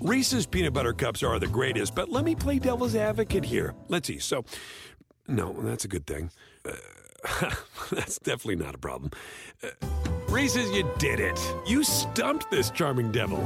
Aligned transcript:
Reese's 0.00 0.46
peanut 0.46 0.72
butter 0.72 0.92
cups 0.92 1.24
are 1.24 1.40
the 1.40 1.48
greatest, 1.48 1.94
but 1.94 2.08
let 2.08 2.24
me 2.24 2.36
play 2.36 2.60
devil's 2.60 2.94
advocate 2.94 3.44
here. 3.44 3.74
Let's 3.88 4.06
see. 4.06 4.20
So, 4.20 4.44
no, 5.26 5.52
that's 5.60 5.84
a 5.84 5.88
good 5.88 6.06
thing. 6.06 6.30
Uh, 6.64 7.50
that's 7.90 8.18
definitely 8.20 8.64
not 8.64 8.76
a 8.76 8.78
problem. 8.78 9.10
Uh, 9.60 9.70
Reese's, 10.28 10.70
you 10.70 10.88
did 10.98 11.18
it. 11.18 11.38
You 11.66 11.82
stumped 11.82 12.48
this 12.48 12.70
charming 12.70 13.10
devil. 13.10 13.44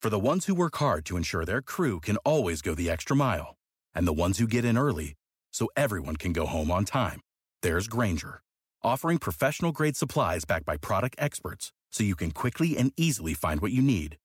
For 0.00 0.10
the 0.10 0.20
ones 0.20 0.46
who 0.46 0.54
work 0.54 0.76
hard 0.76 1.04
to 1.06 1.16
ensure 1.16 1.44
their 1.44 1.62
crew 1.62 1.98
can 1.98 2.16
always 2.18 2.62
go 2.62 2.74
the 2.74 2.90
extra 2.90 3.16
mile, 3.16 3.56
and 3.92 4.06
the 4.06 4.12
ones 4.12 4.38
who 4.38 4.46
get 4.46 4.64
in 4.64 4.78
early 4.78 5.14
so 5.52 5.68
everyone 5.76 6.16
can 6.16 6.32
go 6.32 6.46
home 6.46 6.70
on 6.70 6.84
time, 6.84 7.20
there's 7.62 7.88
Grainger, 7.88 8.40
offering 8.84 9.18
professional 9.18 9.72
grade 9.72 9.96
supplies 9.96 10.44
backed 10.44 10.66
by 10.66 10.76
product 10.76 11.16
experts 11.18 11.72
so 11.92 12.02
you 12.02 12.16
can 12.16 12.32
quickly 12.32 12.76
and 12.76 12.92
easily 12.96 13.34
find 13.34 13.60
what 13.60 13.70
you 13.70 13.80
need. 13.80 14.16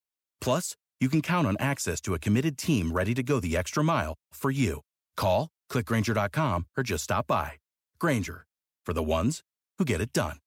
Plus, 0.41 0.75
you 0.99 1.09
can 1.09 1.21
count 1.21 1.45
on 1.45 1.55
access 1.59 2.01
to 2.01 2.15
a 2.15 2.19
committed 2.19 2.57
team 2.57 2.91
ready 2.91 3.13
to 3.13 3.21
go 3.21 3.39
the 3.39 3.55
extra 3.55 3.83
mile 3.83 4.15
for 4.33 4.49
you. 4.49 4.81
Call, 5.15 5.49
clickgrainger.com, 5.71 6.65
or 6.75 6.83
just 6.83 7.03
stop 7.03 7.27
by. 7.27 7.51
Grainger, 7.99 8.45
for 8.85 8.93
the 8.93 9.03
ones 9.03 9.41
who 9.77 9.85
get 9.85 10.01
it 10.01 10.11
done. 10.11 10.37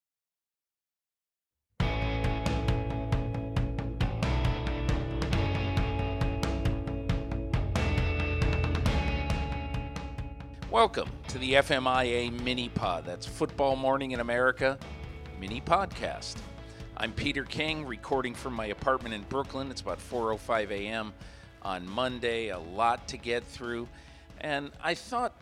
Welcome 10.70 11.08
to 11.26 11.38
the 11.38 11.54
FMIA 11.54 12.30
Mini 12.44 12.68
Pod. 12.68 13.04
That's 13.04 13.26
Football 13.26 13.74
Morning 13.74 14.12
in 14.12 14.20
America 14.20 14.78
mini 15.40 15.60
podcast. 15.60 16.36
I'm 17.02 17.12
Peter 17.12 17.44
King, 17.44 17.86
recording 17.86 18.34
from 18.34 18.52
my 18.52 18.66
apartment 18.66 19.14
in 19.14 19.22
Brooklyn. 19.22 19.70
It's 19.70 19.80
about 19.80 20.00
4:05 20.00 20.70
a.m. 20.70 21.14
on 21.62 21.88
Monday. 21.88 22.48
A 22.48 22.58
lot 22.58 23.08
to 23.08 23.16
get 23.16 23.42
through, 23.42 23.88
and 24.38 24.70
I 24.84 24.92
thought 24.92 25.32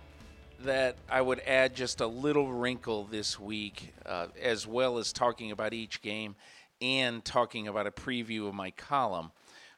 that 0.61 0.99
I 1.11 1.21
would 1.21 1.41
add 1.41 1.75
just 1.75 2.01
a 2.01 2.07
little 2.07 2.53
wrinkle 2.53 3.07
this 3.07 3.41
week, 3.41 3.93
uh, 4.07 4.29
as 4.41 4.69
well 4.69 4.99
as 4.99 5.13
talking 5.13 5.51
about 5.51 5.75
each 5.75 6.01
game 6.01 6.37
and 6.81 7.25
talking 7.25 7.67
about 7.67 7.89
a 7.89 7.91
preview 7.91 8.47
of 8.47 8.55
my 8.55 8.71
column. 8.71 9.33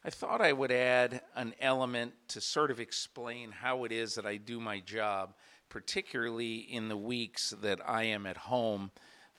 I 0.05 0.11
thought 0.11 0.42
I 0.42 0.53
would 0.53 0.73
add 0.73 1.23
an 1.34 1.55
element 1.62 2.12
to 2.28 2.42
sort 2.42 2.70
of 2.70 2.78
explain 2.78 3.53
how 3.53 3.84
it 3.84 3.91
is 3.91 4.17
that 4.17 4.27
I 4.27 4.36
do 4.36 4.61
my 4.61 4.81
job, 4.81 5.33
particularly 5.70 6.56
in 6.56 6.91
the 6.91 6.97
weeks 6.98 7.55
that 7.62 7.81
I 7.89 8.03
am 8.03 8.27
at 8.27 8.36
home 8.36 8.91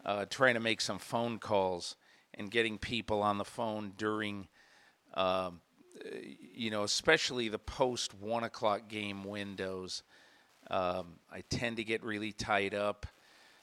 uh, 0.04 0.26
trying 0.26 0.56
to 0.56 0.60
make 0.60 0.82
some 0.82 0.98
phone 0.98 1.38
calls 1.38 1.96
and 2.36 2.50
getting 2.50 2.78
people 2.78 3.22
on 3.22 3.38
the 3.38 3.46
phone 3.46 3.94
during, 3.98 4.48
uh, 5.14 5.52
you 6.54 6.72
know, 6.72 6.84
especially 6.84 7.50
the 7.50 7.60
post 7.60 8.14
one 8.14 8.44
o'clock 8.44 8.88
game 8.88 9.24
windows. 9.24 10.04
Um, 10.70 11.20
I 11.32 11.42
tend 11.50 11.78
to 11.78 11.84
get 11.84 12.04
really 12.04 12.32
tied 12.32 12.74
up 12.74 13.06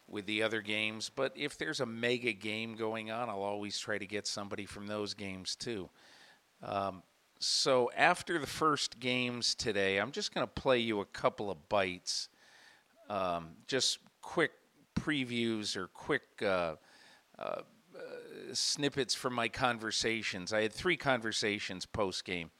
with 0.06 0.26
the 0.26 0.42
other 0.42 0.60
games, 0.60 1.10
but 1.14 1.32
if 1.36 1.58
there's 1.58 1.80
a 1.80 1.86
mega 1.86 2.32
game 2.32 2.74
going 2.76 3.10
on, 3.10 3.28
I'll 3.28 3.42
always 3.42 3.78
try 3.78 3.98
to 3.98 4.06
get 4.06 4.26
somebody 4.26 4.64
from 4.64 4.86
those 4.86 5.14
games 5.14 5.54
too. 5.54 5.88
Um, 6.62 7.02
so 7.38 7.90
after 7.96 8.38
the 8.38 8.46
first 8.46 8.98
games 8.98 9.54
today, 9.54 9.98
I'm 9.98 10.10
just 10.10 10.34
going 10.34 10.46
to 10.46 10.52
play 10.52 10.78
you 10.78 11.00
a 11.00 11.04
couple 11.04 11.50
of 11.50 11.68
bites, 11.68 12.28
um, 13.08 13.50
just 13.66 13.98
quick 14.22 14.52
previews 14.98 15.76
or 15.76 15.86
quick 15.88 16.22
uh, 16.42 16.74
uh, 17.38 17.60
snippets 18.52 19.14
from 19.14 19.34
my 19.34 19.48
conversations. 19.48 20.52
I 20.52 20.62
had 20.62 20.72
three 20.72 20.96
conversations 20.96 21.86
post 21.86 22.24
game. 22.24 22.50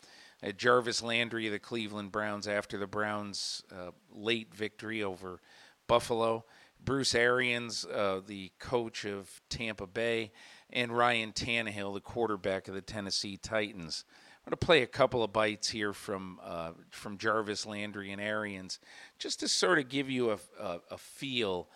I 0.43 0.47
had 0.47 0.59
Jarvis 0.59 1.03
Landry 1.03 1.47
of 1.47 1.53
the 1.53 1.59
Cleveland 1.59 2.13
Browns 2.13 2.47
after 2.47 2.79
the 2.79 2.87
Browns' 2.87 3.63
uh, 3.73 3.91
late 4.13 4.55
victory 4.55 5.03
over 5.03 5.41
Buffalo. 5.87 6.45
Bruce 6.85 7.15
Arians, 7.15 7.85
uh, 7.85 8.21
the 8.25 8.53
coach 8.59 9.05
of 9.05 9.41
Tampa 9.49 9.87
Bay, 9.87 10.31
and 10.71 10.97
Ryan 10.97 11.33
Tannehill, 11.33 11.95
the 11.95 12.01
quarterback 12.01 12.69
of 12.69 12.75
the 12.75 12.81
Tennessee 12.81 13.37
Titans. 13.37 14.05
I'm 14.49 14.51
going 14.51 14.59
to 14.59 14.67
play 14.67 14.83
a 14.83 14.87
couple 14.87 15.23
of 15.23 15.33
bites 15.33 15.69
here 15.69 15.93
from 15.93 16.39
uh, 16.43 16.71
from 16.91 17.19
Jarvis 17.19 17.67
Landry 17.67 18.13
and 18.13 18.21
Arians, 18.21 18.79
just 19.19 19.41
to 19.41 19.49
sort 19.49 19.79
of 19.79 19.89
give 19.89 20.09
you 20.09 20.31
a, 20.31 20.39
a, 20.61 20.81
a, 20.93 20.99
feel 20.99 21.69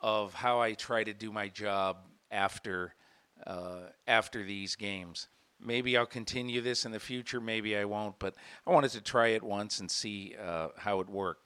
of 0.00 0.34
how 0.34 0.60
I 0.60 0.74
try 0.74 1.02
to 1.02 1.12
do 1.12 1.32
my 1.32 1.48
job 1.48 1.96
after 2.30 2.94
uh, 3.46 3.90
after 4.06 4.44
these 4.44 4.76
games. 4.76 5.28
Maybe 5.62 5.96
I'll 5.96 6.06
continue 6.06 6.60
this 6.60 6.86
in 6.86 6.92
the 6.92 7.00
future. 7.00 7.40
Maybe 7.40 7.76
I 7.76 7.84
won't. 7.84 8.18
But 8.18 8.34
I 8.66 8.70
wanted 8.70 8.92
to 8.92 9.02
try 9.02 9.28
it 9.28 9.42
once 9.42 9.78
and 9.78 9.90
see 9.90 10.34
uh, 10.42 10.68
how 10.78 11.00
it 11.00 11.08
worked. 11.08 11.42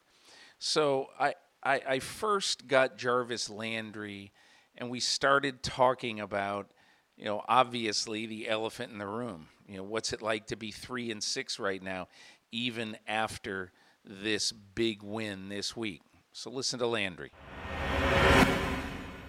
So 0.58 1.08
I, 1.18 1.34
I 1.62 1.80
I 1.88 1.98
first 1.98 2.68
got 2.68 2.96
Jarvis 2.96 3.50
Landry, 3.50 4.32
and 4.76 4.88
we 4.88 5.00
started 5.00 5.62
talking 5.62 6.20
about 6.20 6.68
you 7.16 7.26
know, 7.26 7.44
obviously 7.48 8.26
the 8.26 8.48
elephant 8.48 8.92
in 8.92 8.98
the 8.98 9.06
room. 9.06 9.48
You 9.68 9.78
know, 9.78 9.84
what's 9.84 10.12
it 10.12 10.20
like 10.20 10.46
to 10.48 10.56
be 10.56 10.70
three 10.70 11.10
and 11.10 11.22
six 11.22 11.58
right 11.58 11.82
now, 11.82 12.08
even 12.52 12.96
after 13.06 13.72
this 14.04 14.52
big 14.52 15.02
win 15.02 15.48
this 15.48 15.76
week? 15.76 16.02
So 16.32 16.50
listen 16.50 16.78
to 16.80 16.86
Landry. 16.86 17.30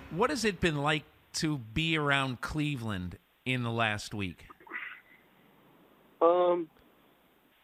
What 0.10 0.30
has 0.30 0.46
it 0.46 0.60
been 0.60 0.78
like 0.78 1.04
to 1.36 1.58
be 1.58 1.98
around 1.98 2.42
Cleveland 2.42 3.18
in 3.46 3.64
the 3.64 3.72
last 3.72 4.14
week? 4.14 4.46
Um, 6.22 6.70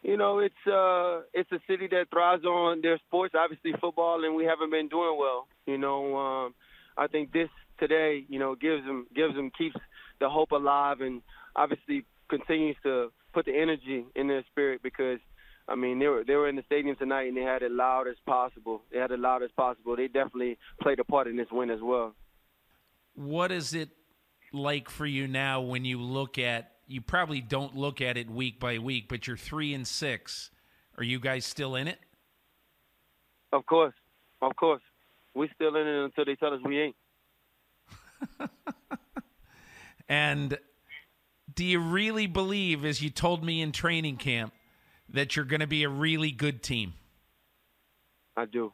you 0.03 0.17
know, 0.17 0.39
it's 0.39 0.53
uh, 0.67 1.21
it's 1.33 1.51
a 1.51 1.59
city 1.67 1.87
that 1.91 2.09
thrives 2.11 2.43
on 2.45 2.81
their 2.81 2.99
sports, 3.07 3.35
obviously 3.37 3.73
football, 3.79 4.23
and 4.23 4.35
we 4.35 4.45
haven't 4.45 4.71
been 4.71 4.87
doing 4.87 5.17
well. 5.19 5.47
You 5.65 5.77
know, 5.77 6.17
um, 6.17 6.53
I 6.97 7.07
think 7.07 7.31
this 7.31 7.49
today, 7.79 8.25
you 8.27 8.39
know, 8.39 8.55
gives 8.55 8.85
them 8.85 9.07
gives 9.15 9.35
them 9.35 9.51
keeps 9.57 9.75
the 10.19 10.29
hope 10.29 10.51
alive 10.51 11.01
and 11.01 11.21
obviously 11.55 12.05
continues 12.29 12.77
to 12.83 13.11
put 13.33 13.45
the 13.45 13.55
energy 13.55 14.05
in 14.15 14.27
their 14.27 14.43
spirit 14.51 14.81
because 14.83 15.19
I 15.67 15.75
mean 15.75 15.99
they 15.99 16.07
were 16.07 16.23
they 16.25 16.35
were 16.35 16.49
in 16.49 16.55
the 16.55 16.63
stadium 16.65 16.95
tonight 16.95 17.27
and 17.27 17.37
they 17.37 17.41
had 17.41 17.61
it 17.61 17.71
loud 17.71 18.07
as 18.07 18.15
possible. 18.25 18.81
They 18.91 18.99
had 18.99 19.11
it 19.11 19.19
loud 19.19 19.43
as 19.43 19.51
possible. 19.55 19.95
They 19.95 20.07
definitely 20.07 20.57
played 20.81 20.99
a 20.99 21.03
part 21.03 21.27
in 21.27 21.37
this 21.37 21.51
win 21.51 21.69
as 21.69 21.81
well. 21.81 22.13
What 23.13 23.51
is 23.51 23.73
it 23.73 23.89
like 24.53 24.89
for 24.89 25.05
you 25.05 25.27
now 25.27 25.61
when 25.61 25.85
you 25.85 26.01
look 26.01 26.38
at 26.38 26.72
you 26.88 26.99
probably 26.99 27.39
don't 27.39 27.75
look 27.75 28.01
at 28.01 28.17
it 28.17 28.29
week 28.29 28.59
by 28.59 28.77
week, 28.77 29.05
but 29.07 29.25
you're 29.25 29.38
three 29.38 29.73
and 29.73 29.88
six. 29.88 30.51
Are 30.97 31.03
you 31.03 31.19
guys 31.19 31.45
still 31.45 31.75
in 31.75 31.88
it? 31.88 31.99
Of 33.53 33.66
course. 33.66 33.94
Of 34.41 34.55
course. 34.57 34.81
We're 35.33 35.47
still 35.55 35.75
in 35.77 35.88
it 35.88 36.03
until 36.03 36.25
they 36.25 36.35
tell 36.35 36.53
us 36.53 36.59
we 36.66 36.79
ain't. 36.79 36.95
And 40.11 40.57
do 41.55 41.63
you 41.63 41.79
really 41.79 42.28
believe, 42.28 42.83
as 42.83 43.01
you 43.01 43.09
told 43.09 43.45
me 43.45 43.61
in 43.61 43.72
training 43.72 44.17
camp, 44.17 44.53
that 45.07 45.38
you're 45.38 45.45
going 45.45 45.61
to 45.61 45.67
be 45.67 45.83
a 45.83 45.89
really 45.89 46.31
good 46.31 46.61
team? 46.61 46.95
I 48.35 48.43
do. 48.43 48.73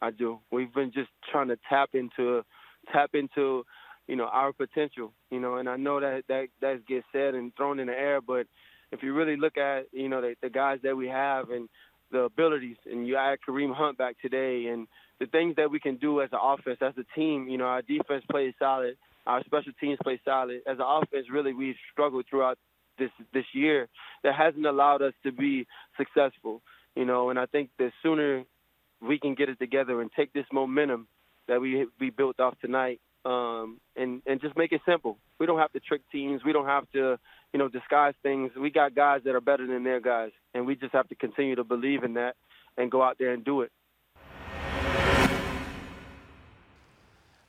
I 0.00 0.12
do. 0.12 0.38
We've 0.52 0.72
been 0.72 0.92
just 0.92 1.08
trying 1.32 1.48
to 1.48 1.58
tap 1.68 1.90
into 1.94 2.44
tap 2.92 3.10
into, 3.14 3.64
you 4.06 4.16
know, 4.16 4.26
our 4.26 4.52
potential, 4.52 5.12
you 5.30 5.40
know, 5.40 5.56
and 5.56 5.68
I 5.68 5.76
know 5.76 6.00
that 6.00 6.24
that 6.28 6.48
that 6.60 6.86
gets 6.86 7.06
said 7.12 7.34
and 7.34 7.54
thrown 7.56 7.78
in 7.78 7.86
the 7.88 7.92
air, 7.92 8.20
but 8.20 8.46
if 8.90 9.02
you 9.02 9.14
really 9.14 9.36
look 9.36 9.58
at, 9.58 9.86
you 9.92 10.08
know, 10.08 10.20
the, 10.20 10.34
the 10.42 10.48
guys 10.48 10.78
that 10.82 10.96
we 10.96 11.08
have 11.08 11.50
and 11.50 11.68
the 12.10 12.20
abilities, 12.20 12.76
and 12.90 13.06
you 13.06 13.16
add 13.16 13.38
Kareem 13.46 13.74
Hunt 13.74 13.98
back 13.98 14.16
today, 14.20 14.66
and 14.66 14.88
the 15.20 15.26
things 15.26 15.56
that 15.56 15.70
we 15.70 15.78
can 15.78 15.96
do 15.96 16.22
as 16.22 16.30
an 16.32 16.38
offense, 16.42 16.78
as 16.80 16.94
a 16.96 17.18
team, 17.18 17.48
you 17.48 17.58
know, 17.58 17.64
our 17.64 17.82
defense 17.82 18.24
plays 18.30 18.54
solid. 18.58 18.96
Our 19.26 19.44
special 19.44 19.72
teams 19.78 19.98
play 20.02 20.18
solid. 20.24 20.62
As 20.66 20.78
an 20.78 20.86
offense, 20.86 21.26
really, 21.30 21.52
we've 21.52 21.76
struggled 21.92 22.24
throughout 22.30 22.56
this 22.98 23.10
this 23.34 23.44
year. 23.52 23.88
That 24.24 24.34
hasn't 24.34 24.64
allowed 24.64 25.02
us 25.02 25.12
to 25.24 25.32
be 25.32 25.66
successful. 25.98 26.62
You 26.96 27.04
know, 27.04 27.28
and 27.30 27.38
I 27.38 27.46
think 27.46 27.70
the 27.78 27.92
sooner 28.02 28.44
we 29.00 29.18
can 29.18 29.34
get 29.34 29.48
it 29.48 29.58
together 29.58 30.00
and 30.00 30.10
take 30.16 30.32
this 30.32 30.46
momentum 30.52 31.06
that 31.48 31.60
we 31.60 31.86
we 31.98 32.10
built 32.10 32.38
off 32.40 32.54
tonight, 32.60 33.00
um, 33.24 33.80
and 33.96 34.22
and 34.26 34.40
just 34.40 34.56
make 34.56 34.72
it 34.72 34.80
simple. 34.86 35.18
We 35.38 35.46
don't 35.46 35.58
have 35.58 35.72
to 35.72 35.80
trick 35.80 36.02
teams. 36.12 36.42
We 36.44 36.52
don't 36.52 36.66
have 36.66 36.90
to, 36.92 37.18
you 37.52 37.58
know, 37.58 37.68
disguise 37.68 38.14
things. 38.22 38.52
We 38.58 38.70
got 38.70 38.94
guys 38.94 39.22
that 39.24 39.34
are 39.34 39.40
better 39.40 39.66
than 39.66 39.84
their 39.84 40.00
guys, 40.00 40.30
and 40.54 40.66
we 40.66 40.76
just 40.76 40.92
have 40.92 41.08
to 41.08 41.14
continue 41.14 41.56
to 41.56 41.64
believe 41.64 42.04
in 42.04 42.14
that 42.14 42.36
and 42.76 42.90
go 42.90 43.02
out 43.02 43.16
there 43.18 43.32
and 43.32 43.44
do 43.44 43.62
it. 43.62 43.72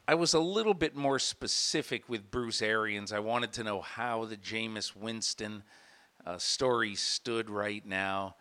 I 0.07 0.15
was 0.15 0.33
a 0.33 0.39
little 0.39 0.73
bit 0.73 0.95
more 0.95 1.19
specific 1.19 2.09
with 2.09 2.31
Bruce 2.31 2.63
Arians. 2.63 3.13
I 3.13 3.19
wanted 3.19 3.53
to 3.53 3.63
know 3.63 3.81
how 3.81 4.25
the 4.25 4.37
Jameis 4.37 4.95
Winston 4.95 5.61
uh, 6.25 6.39
story 6.39 6.95
stood 6.95 7.47
right 7.47 7.85
now, 7.85 8.35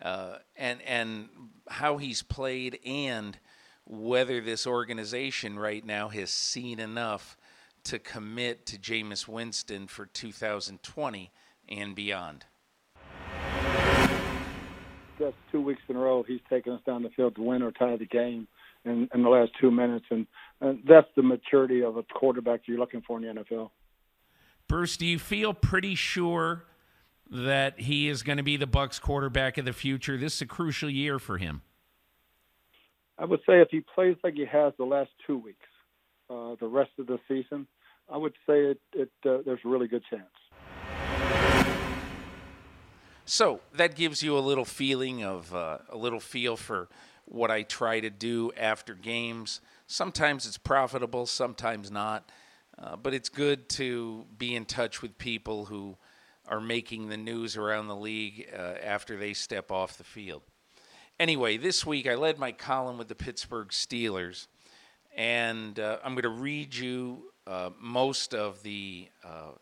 uh, 0.00 0.38
and 0.56 0.80
and 0.82 1.28
how 1.68 1.98
he's 1.98 2.22
played, 2.22 2.78
and 2.86 3.38
whether 3.84 4.40
this 4.40 4.66
organization 4.66 5.58
right 5.58 5.84
now 5.84 6.08
has 6.08 6.30
seen 6.30 6.78
enough 6.78 7.36
to 7.84 7.98
commit 7.98 8.66
to 8.66 8.78
Jameis 8.78 9.26
Winston 9.26 9.86
for 9.86 10.06
2020. 10.06 11.30
and 11.68 11.94
beyond. 11.94 12.44
That's 15.18 15.36
two 15.52 15.60
weeks 15.60 15.82
in 15.88 15.96
a 15.96 15.98
row 15.98 16.24
he's 16.26 16.40
taken 16.50 16.72
us 16.72 16.80
down 16.84 17.02
the 17.02 17.10
field 17.10 17.36
to 17.36 17.42
win 17.42 17.62
or 17.62 17.70
tie 17.70 17.96
the 17.96 18.06
game 18.06 18.48
in, 18.84 19.08
in 19.14 19.22
the 19.22 19.28
last 19.28 19.52
two 19.60 19.70
minutes, 19.70 20.06
and, 20.10 20.26
and 20.60 20.80
that's 20.86 21.06
the 21.14 21.22
maturity 21.22 21.82
of 21.82 21.96
a 21.96 22.02
quarterback 22.02 22.62
you're 22.66 22.78
looking 22.78 23.02
for 23.02 23.18
in 23.18 23.36
the 23.36 23.42
NFL. 23.42 23.70
Bruce, 24.66 24.96
do 24.96 25.06
you 25.06 25.18
feel 25.18 25.54
pretty 25.54 25.94
sure 25.94 26.64
that 27.30 27.80
he 27.80 28.08
is 28.08 28.22
going 28.22 28.38
to 28.38 28.42
be 28.42 28.56
the 28.56 28.66
Bucs 28.66 29.00
quarterback 29.00 29.58
of 29.58 29.64
the 29.64 29.72
future? 29.72 30.16
This 30.16 30.36
is 30.36 30.42
a 30.42 30.46
crucial 30.46 30.90
year 30.90 31.18
for 31.18 31.38
him. 31.38 31.62
I 33.18 33.24
would 33.24 33.40
say 33.40 33.60
if 33.60 33.68
he 33.70 33.80
plays 33.94 34.16
like 34.24 34.34
he 34.34 34.44
has 34.46 34.72
the 34.78 34.84
last 34.84 35.10
two 35.26 35.38
weeks, 35.38 35.58
uh, 36.30 36.56
the 36.60 36.66
rest 36.66 36.90
of 36.98 37.06
the 37.06 37.18
season, 37.28 37.66
I 38.10 38.16
would 38.16 38.34
say 38.46 38.72
it, 38.72 38.80
it 38.94 39.10
uh, 39.24 39.38
there's 39.44 39.60
a 39.64 39.68
really 39.68 39.88
good 39.88 40.02
chance. 40.08 40.24
So 43.24 43.60
that 43.74 43.94
gives 43.94 44.22
you 44.22 44.36
a 44.36 44.40
little 44.40 44.64
feeling 44.64 45.22
of 45.22 45.54
uh, 45.54 45.78
a 45.88 45.96
little 45.96 46.20
feel 46.20 46.56
for 46.56 46.88
what 47.24 47.50
I 47.50 47.62
try 47.62 48.00
to 48.00 48.10
do 48.10 48.50
after 48.56 48.94
games. 48.94 49.60
Sometimes 49.86 50.46
it's 50.46 50.58
profitable, 50.58 51.26
sometimes 51.26 51.90
not. 51.90 52.30
Uh, 52.78 52.96
but 52.96 53.14
it's 53.14 53.28
good 53.28 53.68
to 53.68 54.24
be 54.38 54.56
in 54.56 54.64
touch 54.64 55.02
with 55.02 55.18
people 55.18 55.66
who 55.66 55.96
are 56.48 56.60
making 56.60 57.08
the 57.08 57.16
news 57.16 57.56
around 57.56 57.86
the 57.86 57.96
league 57.96 58.48
uh, 58.52 58.74
after 58.82 59.16
they 59.16 59.32
step 59.34 59.70
off 59.70 59.98
the 59.98 60.04
field. 60.04 60.42
Anyway, 61.20 61.56
this 61.56 61.86
week 61.86 62.06
I 62.06 62.14
led 62.14 62.38
my 62.38 62.52
column 62.52 62.98
with 62.98 63.08
the 63.08 63.14
Pittsburgh 63.14 63.68
Steelers, 63.68 64.46
and 65.14 65.78
uh, 65.78 65.98
I'm 66.02 66.14
going 66.14 66.22
to 66.22 66.28
read 66.28 66.74
you 66.74 67.32
uh, 67.46 67.70
most 67.78 68.34
of 68.34 68.62
the 68.62 69.08
uh, 69.24 69.52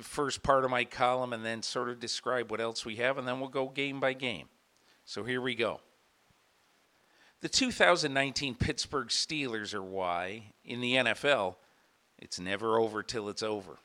first 0.00 0.42
part 0.42 0.64
of 0.64 0.70
my 0.70 0.84
column 0.84 1.32
and 1.32 1.44
then 1.44 1.62
sort 1.62 1.88
of 1.88 2.00
describe 2.00 2.50
what 2.50 2.60
else 2.60 2.84
we 2.84 2.96
have, 2.96 3.16
and 3.16 3.26
then 3.26 3.38
we'll 3.38 3.48
go 3.48 3.68
game 3.68 4.00
by 4.00 4.12
game. 4.12 4.48
So 5.04 5.24
here 5.24 5.40
we 5.40 5.54
go. 5.54 5.80
The 7.40 7.48
2019 7.48 8.54
Pittsburgh 8.54 9.08
Steelers 9.08 9.74
are 9.74 9.82
why, 9.82 10.52
in 10.64 10.80
the 10.80 10.94
NFL, 10.94 11.56
it's 12.18 12.38
never 12.38 12.78
over 12.78 13.02
till 13.02 13.28
it's 13.28 13.42
over. 13.42 13.78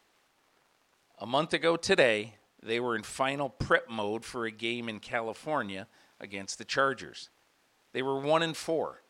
A 1.20 1.26
month 1.26 1.54
ago 1.54 1.76
today, 1.76 2.36
they 2.62 2.80
were 2.80 2.96
in 2.96 3.04
final 3.04 3.50
prep 3.50 3.90
mode 3.90 4.26
for 4.26 4.46
a 4.46 4.52
game 4.52 4.90
in 4.90 5.00
California 5.00 5.88
against 6.20 6.58
the 6.58 6.66
Chargers. 6.66 7.30
They 7.94 8.02
were 8.02 8.20
1 8.20 8.44
and 8.44 8.56
4, 8.56 9.02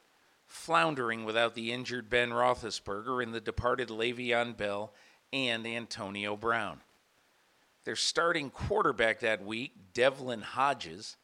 floundering 0.45 1.25
without 1.25 1.55
the 1.55 1.71
injured 1.71 2.09
Ben 2.09 2.29
Roethlisberger 2.29 3.21
and 3.21 3.33
the 3.33 3.41
departed 3.41 3.89
Le'Veon 3.89 4.55
Bell 4.55 4.93
and 5.33 5.65
Antonio 5.65 6.35
Brown. 6.35 6.81
Their 7.83 7.95
starting 7.95 8.49
quarterback 8.49 9.19
that 9.19 9.43
week, 9.43 9.73
Devlin 9.93 10.41
Hodges, 10.41 11.17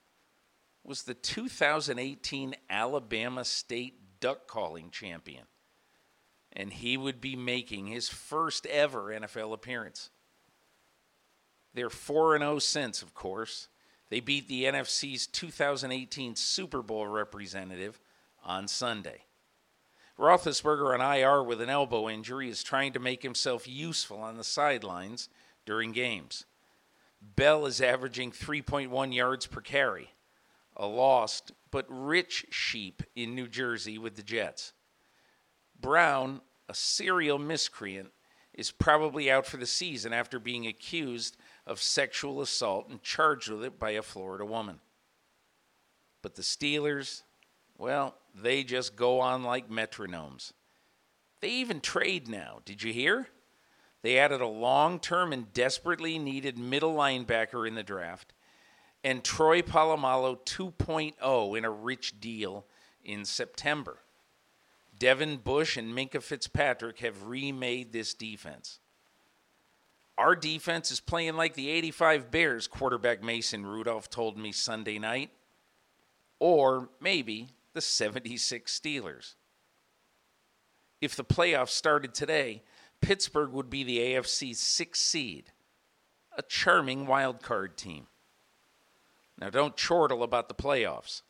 was 0.83 1.03
the 1.03 1.13
2018 1.13 2.56
Alabama 2.69 3.45
State 3.45 4.19
duck 4.19 4.47
calling 4.47 4.89
champion 4.89 5.44
and 6.56 6.71
he 6.71 6.95
would 6.95 7.19
be 7.19 7.35
making 7.35 7.88
his 7.88 8.07
first 8.07 8.65
ever 8.68 9.06
NFL 9.06 9.53
appearance. 9.53 10.12
They're 11.74 11.89
4 11.89 12.38
0 12.38 12.59
since, 12.59 13.01
of 13.01 13.13
course. 13.13 13.68
They 14.13 14.19
beat 14.19 14.48
the 14.48 14.65
NFC's 14.65 15.25
2018 15.25 16.36
Super 16.36 16.83
Bowl 16.83 17.07
representative 17.07 18.00
on 18.45 18.68
Sunday. 18.68 19.24
Roethlisberger 20.19 20.94
on 20.94 21.01
IR 21.01 21.42
with 21.42 21.60
an 21.62 21.71
elbow 21.71 22.07
injury 22.07 22.48
is 22.48 22.62
trying 22.62 22.94
to 22.94 23.00
make 23.00 23.24
himself 23.24 23.68
useful 23.68 24.19
on 24.19 24.38
the 24.38 24.44
sidelines 24.44 25.30
during 25.65 25.94
games. 25.94 26.45
Bell 27.24 27.65
is 27.65 27.81
averaging 27.81 28.31
3.1 28.31 29.15
yards 29.15 29.48
per 29.48 29.62
carry, 29.62 30.12
a 30.77 30.86
lost 30.86 31.51
but 31.71 31.88
rich 31.89 32.45
sheep 32.51 33.01
in 33.16 33.33
New 33.33 33.48
Jersey 33.48 33.98
with 33.98 34.16
the 34.16 34.21
Jets. 34.21 34.74
Brown, 35.81 36.42
a 36.69 36.75
serial 36.75 37.39
miscreant, 37.39 38.12
is 38.54 38.69
probably 38.69 39.31
out 39.31 39.48
for 39.48 39.57
the 39.57 39.66
season 39.66 40.13
after 40.13 40.38
being 40.38 40.68
accused 40.68 41.36
of 41.65 41.81
sexual 41.81 42.42
assault 42.42 42.89
and 42.89 43.01
charged 43.01 43.50
with 43.50 43.63
it 43.63 43.80
by 43.80 43.92
a 43.92 44.01
Florida 44.01 44.45
woman. 44.45 44.80
But 46.21 46.36
the 46.36 46.42
Steelers, 46.42 47.24
well, 47.77 48.15
they 48.36 48.63
just 48.63 48.95
go 48.95 49.19
on 49.19 49.44
like 49.44 49.69
metronomes. 49.69 50.54
They 51.42 51.50
even 51.50 51.81
trade 51.81 52.27
now. 52.27 52.60
Did 52.65 52.83
you 52.83 52.94
hear? 52.94 53.27
They 54.01 54.18
added 54.18 54.42
a 54.42 54.48
long 54.48 55.00
term 55.00 55.31
and 55.33 55.54
desperately 55.54 56.19
needed 56.19 56.57
middle 56.57 56.95
linebacker 56.95 57.68
in 57.68 57.75
the 57.75 57.83
draft 57.83 58.33
and 59.04 59.24
Troy 59.24 59.62
Polamalu 59.62 60.39
2.0 60.45 61.57
in 61.57 61.66
a 61.66 61.71
rich 61.71 62.19
deal 62.19 62.66
in 63.04 63.25
September. 63.25 64.00
Devin 64.98 65.38
Bush 65.38 65.75
and 65.75 65.94
Minkah 65.94 66.24
Fitzpatrick 66.24 67.00
have 67.00 67.27
remade 67.27 67.92
this 67.92 68.13
defense. 68.13 68.80
Our 70.23 70.37
defense 70.37 70.89
is 70.89 71.01
playing 71.01 71.35
like 71.35 71.53
the 71.53 71.69
85 71.69 72.31
Bears, 72.31 72.65
quarterback 72.65 73.21
Mason 73.21 73.65
Rudolph 73.65 74.09
told 74.09 74.37
me 74.37 74.53
Sunday 74.53 74.97
night. 74.97 75.31
Or 76.39 76.87
maybe 77.01 77.49
the 77.73 77.81
76 77.81 78.79
Steelers. 78.79 79.33
If 81.01 81.17
the 81.17 81.25
playoffs 81.25 81.71
started 81.71 82.13
today, 82.13 82.63
Pittsburgh 83.01 83.51
would 83.51 83.69
be 83.69 83.83
the 83.83 83.99
AFC's 83.99 84.59
sixth 84.59 85.01
seed, 85.01 85.51
a 86.37 86.41
charming 86.41 87.05
wild 87.05 87.41
card 87.41 87.75
team. 87.75 88.07
Now, 89.37 89.49
don't 89.49 89.75
chortle 89.75 90.23
about 90.23 90.47
the 90.47 90.55
playoffs. 90.55 91.21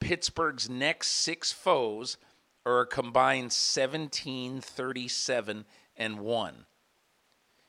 Pittsburgh's 0.00 0.68
next 0.68 1.08
six 1.12 1.50
foes 1.50 2.18
are 2.66 2.80
a 2.80 2.86
combined 2.86 3.54
17, 3.54 4.60
37, 4.60 5.64
and 6.00 6.18
1. 6.18 6.64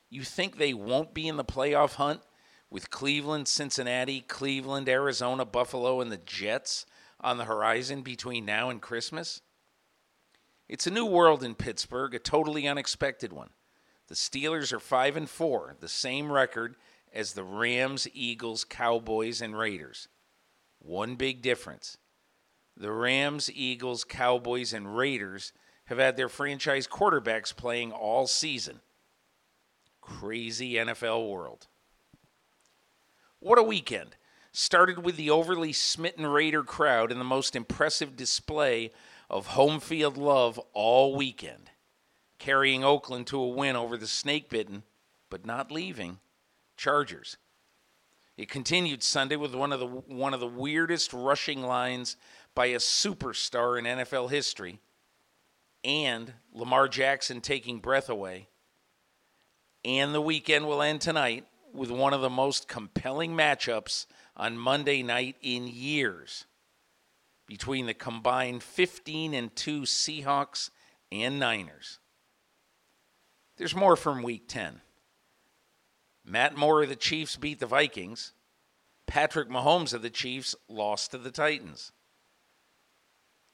You 0.10 0.24
think 0.24 0.58
they 0.58 0.74
won't 0.74 1.14
be 1.14 1.28
in 1.28 1.36
the 1.36 1.44
playoff 1.44 1.96
hunt 1.96 2.22
with 2.70 2.90
Cleveland, 2.90 3.48
Cincinnati, 3.48 4.22
Cleveland, 4.22 4.88
Arizona, 4.88 5.46
Buffalo, 5.46 6.00
and 6.00 6.12
the 6.12 6.18
Jets 6.18 6.86
on 7.20 7.38
the 7.38 7.46
horizon 7.46 8.02
between 8.02 8.46
now 8.46 8.70
and 8.70 8.82
Christmas? 8.82 9.42
It's 10.70 10.88
a 10.88 10.92
new 10.92 11.06
world 11.06 11.44
in 11.44 11.54
Pittsburgh, 11.54 12.16
a 12.16 12.20
totally 12.20 12.68
unexpected 12.68 13.34
one. 13.34 13.50
The 14.08 14.16
Steelers 14.16 14.72
are 14.72 14.80
5 14.80 15.18
and 15.18 15.30
4, 15.30 15.76
the 15.82 15.90
same 15.90 16.32
record 16.32 16.76
as 17.14 17.34
the 17.34 17.44
Rams, 17.44 18.08
Eagles, 18.14 18.64
Cowboys, 18.64 19.42
and 19.42 19.58
Raiders. 19.58 20.08
One 20.80 21.16
big 21.16 21.42
difference 21.42 21.98
the 22.78 22.92
Rams, 22.92 23.52
Eagles, 23.54 24.06
Cowboys, 24.06 24.72
and 24.72 24.98
Raiders 24.98 25.52
have 25.92 26.00
had 26.00 26.16
their 26.16 26.30
franchise 26.30 26.88
quarterbacks 26.88 27.54
playing 27.54 27.92
all 27.92 28.26
season. 28.26 28.80
Crazy 30.00 30.76
NFL 30.76 31.30
world. 31.30 31.68
What 33.40 33.60
a 33.60 33.64
weekend! 33.64 34.16
Started 34.54 35.04
with 35.04 35.18
the 35.18 35.30
overly 35.30 35.74
smitten 35.74 36.26
Raider 36.26 36.64
crowd 36.64 37.12
and 37.12 37.20
the 37.20 37.26
most 37.26 37.58
impressive 37.58 38.16
display 38.16 38.92
of 39.30 39.48
home 39.48 39.82
field 39.82 40.16
love 40.16 40.58
all 40.72 41.14
weekend, 41.14 41.72
carrying 42.40 42.86
Oakland 42.86 43.28
to 43.28 43.42
a 43.42 43.50
win 43.50 43.76
over 43.76 43.98
the 43.98 44.08
snake 44.08 44.50
bitten, 44.50 44.84
but 45.30 45.46
not 45.46 45.74
leaving, 45.74 46.20
Chargers. 46.78 47.36
It 48.38 48.50
continued 48.50 49.04
Sunday 49.04 49.36
with 49.36 49.54
one 49.54 49.74
of 49.74 49.82
the 49.82 49.88
one 49.88 50.34
of 50.34 50.40
the 50.40 50.48
weirdest 50.48 51.12
rushing 51.12 51.62
lines 51.62 52.16
by 52.56 52.68
a 52.68 52.78
superstar 52.78 53.78
in 53.78 53.84
NFL 53.84 54.30
history 54.30 54.80
and 55.84 56.34
Lamar 56.54 56.88
Jackson 56.88 57.42
taking 57.42 57.80
breath 57.80 58.10
away. 58.10 58.48
And 59.84 60.14
the 60.14 60.22
weekend 60.22 60.68
will 60.68 60.82
end 60.82 61.02
tonight 61.02 61.46
with 61.74 61.90
one 61.90 62.14
of 62.14 62.22
the 62.22 62.30
most 62.30 62.68
compelling 62.68 63.32
matchups 63.32 64.06
on 64.36 64.58
Monday 64.58 65.02
night 65.02 65.36
in 65.42 65.68
years 65.68 66.46
between 67.48 67.86
the 67.86 67.94
combined 67.94 68.64
15 68.64 69.34
and 69.34 69.56
2 69.56 69.82
Seahawks 69.82 70.70
and 71.12 71.40
Niners. 71.40 72.00
There's 73.58 73.76
more 73.76 73.96
from 73.96 74.24
week 74.24 74.48
10. 74.48 74.82
Matt 76.26 76.56
Moore 76.56 76.84
of 76.84 76.90
the 76.90 76.96
Chiefs 76.96 77.36
beat 77.36 77.60
the 77.60 77.66
Vikings. 77.66 78.34
Patrick 79.08 79.50
Mahomes 79.50 79.94
of 79.94 80.02
the 80.02 80.10
Chiefs 80.10 80.56
lost 80.70 81.12
to 81.12 81.18
the 81.18 81.32
Titans. 81.32 81.92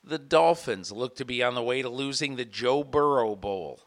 The 0.08 0.18
Dolphins 0.18 0.90
look 0.90 1.18
to 1.18 1.26
be 1.26 1.44
on 1.44 1.54
the 1.54 1.62
way 1.62 1.82
to 1.82 1.90
losing 1.90 2.38
the 2.38 2.46
Joe 2.46 2.82
Burrow 2.82 3.36
Bowl. 3.36 3.82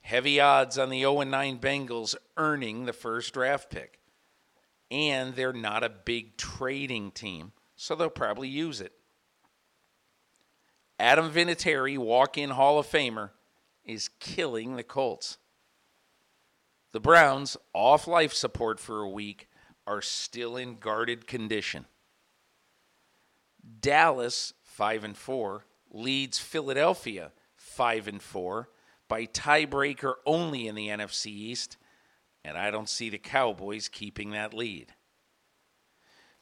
Heavy 0.00 0.40
odds 0.40 0.78
on 0.78 0.88
the 0.88 1.00
0 1.00 1.20
9 1.20 1.58
Bengals 1.58 2.14
earning 2.38 2.86
the 2.86 2.94
first 2.94 3.34
draft 3.34 3.68
pick. 3.68 3.98
And 4.90 5.34
they're 5.34 5.52
not 5.52 5.84
a 5.84 5.90
big 5.90 6.38
trading 6.38 7.10
team, 7.10 7.52
so 7.74 7.94
they'll 7.94 8.08
probably 8.08 8.48
use 8.48 8.80
it. 8.80 8.92
Adam 10.98 11.30
Vinatieri, 11.30 11.98
walk 11.98 12.38
in 12.38 12.48
Hall 12.48 12.78
of 12.78 12.86
Famer, 12.86 13.32
is 13.84 14.08
killing 14.20 14.76
the 14.76 14.82
Colts. 14.82 15.36
The 16.92 17.00
Browns, 17.00 17.58
off 17.74 18.06
life 18.06 18.32
support 18.32 18.80
for 18.80 19.02
a 19.02 19.10
week, 19.10 19.50
are 19.86 20.00
still 20.00 20.56
in 20.56 20.76
guarded 20.76 21.26
condition. 21.26 21.84
Dallas, 23.80 24.52
5 24.62 25.04
and 25.04 25.16
4, 25.16 25.64
leads 25.90 26.38
Philadelphia, 26.38 27.32
5 27.56 28.08
and 28.08 28.22
4, 28.22 28.68
by 29.08 29.26
tiebreaker 29.26 30.14
only 30.24 30.66
in 30.66 30.74
the 30.74 30.88
NFC 30.88 31.26
East, 31.26 31.76
and 32.44 32.56
I 32.56 32.70
don't 32.70 32.88
see 32.88 33.10
the 33.10 33.18
Cowboys 33.18 33.88
keeping 33.88 34.30
that 34.30 34.54
lead. 34.54 34.92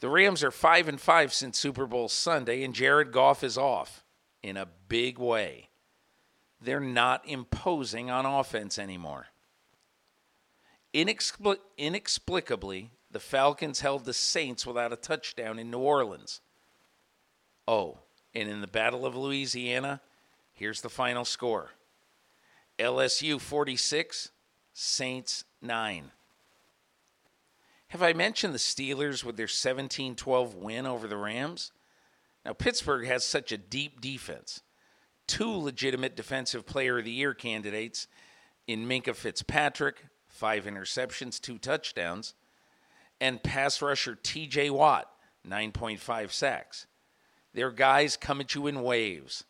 The 0.00 0.08
Rams 0.08 0.44
are 0.44 0.50
5 0.50 0.88
and 0.88 1.00
5 1.00 1.32
since 1.32 1.58
Super 1.58 1.86
Bowl 1.86 2.08
Sunday 2.08 2.62
and 2.62 2.74
Jared 2.74 3.12
Goff 3.12 3.42
is 3.42 3.56
off 3.56 4.04
in 4.42 4.56
a 4.56 4.68
big 4.88 5.18
way. 5.18 5.70
They're 6.60 6.80
not 6.80 7.26
imposing 7.26 8.10
on 8.10 8.26
offense 8.26 8.78
anymore. 8.78 9.28
Inexpl- 10.92 11.58
inexplicably, 11.76 12.90
the 13.10 13.20
Falcons 13.20 13.80
held 13.80 14.04
the 14.04 14.12
Saints 14.12 14.66
without 14.66 14.92
a 14.92 14.96
touchdown 14.96 15.58
in 15.58 15.70
New 15.70 15.78
Orleans. 15.78 16.40
Oh, 17.66 17.98
and 18.34 18.48
in 18.48 18.60
the 18.60 18.66
Battle 18.66 19.06
of 19.06 19.16
Louisiana, 19.16 20.00
here's 20.52 20.80
the 20.80 20.88
final 20.88 21.24
score 21.24 21.70
LSU 22.78 23.40
46, 23.40 24.30
Saints 24.72 25.44
9. 25.62 26.10
Have 27.88 28.02
I 28.02 28.12
mentioned 28.12 28.52
the 28.52 28.58
Steelers 28.58 29.22
with 29.22 29.36
their 29.36 29.46
17 29.46 30.16
12 30.16 30.54
win 30.56 30.86
over 30.86 31.06
the 31.06 31.16
Rams? 31.16 31.70
Now, 32.44 32.52
Pittsburgh 32.52 33.06
has 33.06 33.24
such 33.24 33.52
a 33.52 33.56
deep 33.56 34.00
defense. 34.00 34.62
Two 35.26 35.50
legitimate 35.50 36.16
Defensive 36.16 36.66
Player 36.66 36.98
of 36.98 37.04
the 37.04 37.10
Year 37.10 37.32
candidates 37.32 38.08
in 38.66 38.86
Minkah 38.86 39.14
Fitzpatrick, 39.14 40.04
five 40.28 40.64
interceptions, 40.64 41.40
two 41.40 41.56
touchdowns, 41.56 42.34
and 43.20 43.42
pass 43.42 43.80
rusher 43.80 44.16
TJ 44.16 44.70
Watt, 44.70 45.08
9.5 45.48 46.30
sacks. 46.30 46.86
Their 47.54 47.70
guys 47.70 48.16
come 48.16 48.40
at 48.40 48.54
you 48.54 48.66
in 48.66 48.82
waves. 48.82 49.44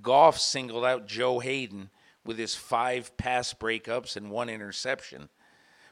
Goff 0.00 0.38
singled 0.38 0.84
out 0.84 1.06
Joe 1.06 1.40
Haden 1.40 1.90
with 2.24 2.38
his 2.38 2.54
five 2.54 3.16
pass 3.16 3.52
breakups 3.52 4.16
and 4.16 4.30
one 4.30 4.48
interception, 4.48 5.28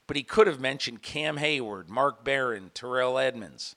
but 0.07 0.17
he 0.17 0.23
could 0.23 0.47
have 0.47 0.61
mentioned 0.61 1.03
Cam 1.03 1.37
Heyward, 1.37 1.89
Mark 1.89 2.25
Barron, 2.25 2.71
Terrell 2.75 3.19
Edmunds. 3.19 3.77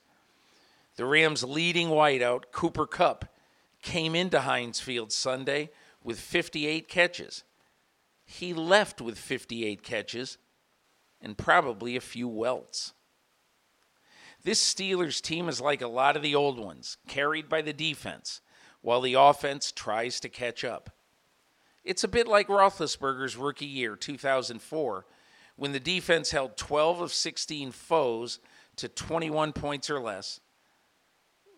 The 0.96 1.04
Rams' 1.04 1.44
leading 1.44 1.88
wideout, 1.88 2.44
Cooper 2.52 2.86
Kupp, 2.86 3.26
came 3.82 4.14
into 4.14 4.40
Heinz 4.40 4.80
Field 4.80 5.12
Sunday 5.12 5.70
with 6.02 6.18
58 6.18 6.88
catches. 6.88 7.44
He 8.24 8.54
left 8.54 9.00
with 9.00 9.18
58 9.18 9.82
catches 9.82 10.38
and 11.20 11.36
probably 11.36 11.96
a 11.96 12.00
few 12.00 12.28
welts. 12.28 12.94
This 14.46 14.62
Steelers 14.62 15.20
team 15.20 15.48
is 15.48 15.60
like 15.60 15.82
a 15.82 15.88
lot 15.88 16.14
of 16.16 16.22
the 16.22 16.36
old 16.36 16.56
ones, 16.56 16.98
carried 17.08 17.48
by 17.48 17.62
the 17.62 17.72
defense, 17.72 18.40
while 18.80 19.00
the 19.00 19.14
offense 19.14 19.72
tries 19.72 20.20
to 20.20 20.28
catch 20.28 20.62
up. 20.62 20.90
It's 21.82 22.04
a 22.04 22.08
bit 22.08 22.28
like 22.28 22.46
Roethlisberger's 22.46 23.36
rookie 23.36 23.66
year, 23.66 23.96
2004, 23.96 25.04
when 25.56 25.72
the 25.72 25.80
defense 25.80 26.30
held 26.30 26.56
12 26.56 27.00
of 27.00 27.12
16 27.12 27.72
foes 27.72 28.38
to 28.76 28.88
21 28.88 29.52
points 29.52 29.90
or 29.90 29.98
less, 29.98 30.38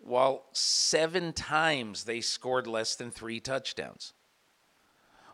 while 0.00 0.46
seven 0.54 1.34
times 1.34 2.04
they 2.04 2.22
scored 2.22 2.66
less 2.66 2.96
than 2.96 3.10
three 3.10 3.38
touchdowns. 3.38 4.14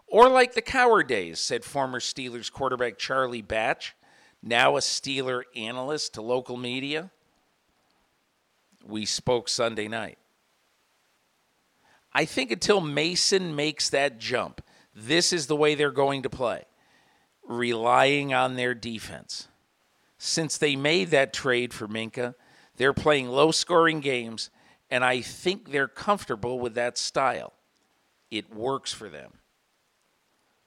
Or 0.08 0.28
like 0.28 0.54
the 0.54 0.60
Cowher 0.60 1.06
days, 1.06 1.38
said 1.38 1.64
former 1.64 2.00
Steelers 2.00 2.50
quarterback 2.50 2.98
Charlie 2.98 3.42
Batch, 3.42 3.94
now 4.42 4.76
a 4.76 4.80
Steeler 4.80 5.42
analyst 5.54 6.14
to 6.14 6.20
local 6.20 6.56
media. 6.56 7.12
We 8.86 9.06
spoke 9.06 9.48
Sunday 9.48 9.88
night. 9.88 10.18
I 12.12 12.26
think 12.26 12.50
until 12.50 12.80
Mason 12.80 13.56
makes 13.56 13.90
that 13.90 14.18
jump, 14.18 14.60
this 14.94 15.32
is 15.32 15.46
the 15.46 15.56
way 15.56 15.74
they're 15.74 15.90
going 15.90 16.22
to 16.22 16.30
play, 16.30 16.64
relying 17.42 18.32
on 18.32 18.54
their 18.54 18.74
defense. 18.74 19.48
Since 20.18 20.58
they 20.58 20.76
made 20.76 21.10
that 21.10 21.32
trade 21.32 21.74
for 21.74 21.88
Minkah, 21.88 22.34
they're 22.76 22.92
playing 22.92 23.28
low 23.28 23.50
scoring 23.50 24.00
games, 24.00 24.50
and 24.90 25.04
I 25.04 25.20
think 25.22 25.70
they're 25.70 25.88
comfortable 25.88 26.60
with 26.60 26.74
that 26.74 26.96
style. 26.98 27.52
It 28.30 28.54
works 28.54 28.92
for 28.92 29.08
them. 29.08 29.32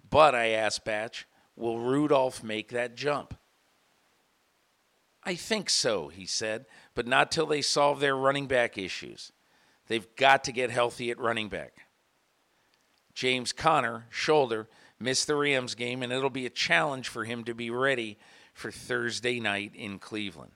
But 0.10 0.36
I 0.36 0.50
asked 0.50 0.86
Batch, 0.86 1.28
will 1.56 1.80
Rudolph 1.80 2.44
make 2.44 2.70
that 2.70 2.96
jump? 2.96 3.38
I 5.24 5.36
think 5.36 5.70
so, 5.70 6.08
he 6.08 6.26
said, 6.26 6.66
but 6.98 7.06
not 7.06 7.32
till 7.32 7.46
they 7.46 7.62
solve 7.62 8.00
their 8.00 8.18
running 8.18 8.48
back 8.48 8.76
issues. 8.76 9.32
They've 9.88 10.08
got 10.16 10.44
to 10.46 10.52
get 10.52 10.72
healthy 10.72 11.12
at 11.12 11.20
running 11.20 11.48
back. 11.48 11.74
James 13.14 13.54
Conner, 13.54 14.08
shoulder, 14.10 14.68
missed 15.00 15.28
the 15.28 15.36
Rams 15.36 15.76
game, 15.76 16.02
and 16.02 16.12
it'll 16.12 16.32
be 16.32 16.48
a 16.48 16.50
challenge 16.50 17.08
for 17.08 17.24
him 17.24 17.44
to 17.44 17.54
be 17.54 17.70
ready 17.70 18.18
for 18.52 18.72
Thursday 18.72 19.40
night 19.40 19.74
in 19.76 20.00
Cleveland. 20.00 20.54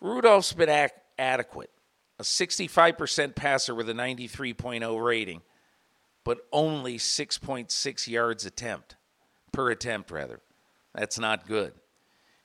Rudolph's 0.00 0.54
been 0.54 0.70
ac- 0.70 0.94
adequate, 1.18 1.70
a 2.18 2.22
65% 2.22 3.34
passer 3.34 3.74
with 3.74 3.90
a 3.90 3.94
93.0 3.94 5.04
rating, 5.04 5.42
but 6.24 6.38
only 6.52 6.96
6.6 6.96 8.08
yards 8.08 8.46
attempt 8.46 8.96
per 9.52 9.70
attempt 9.70 10.10
rather. 10.10 10.40
That's 10.94 11.18
not 11.18 11.46
good. 11.46 11.74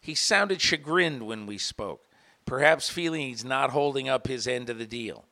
He 0.01 0.15
sounded 0.15 0.59
chagrined 0.59 1.25
when 1.25 1.45
we 1.45 1.57
spoke, 1.57 2.07
perhaps 2.51 2.89
feeling 2.89 3.21
he's 3.21 3.45
not 3.45 3.69
holding 3.69 4.09
up 4.09 4.27
his 4.27 4.45
end 4.45 4.69
of 4.69 4.77
the 4.77 4.85
deal 4.85 5.23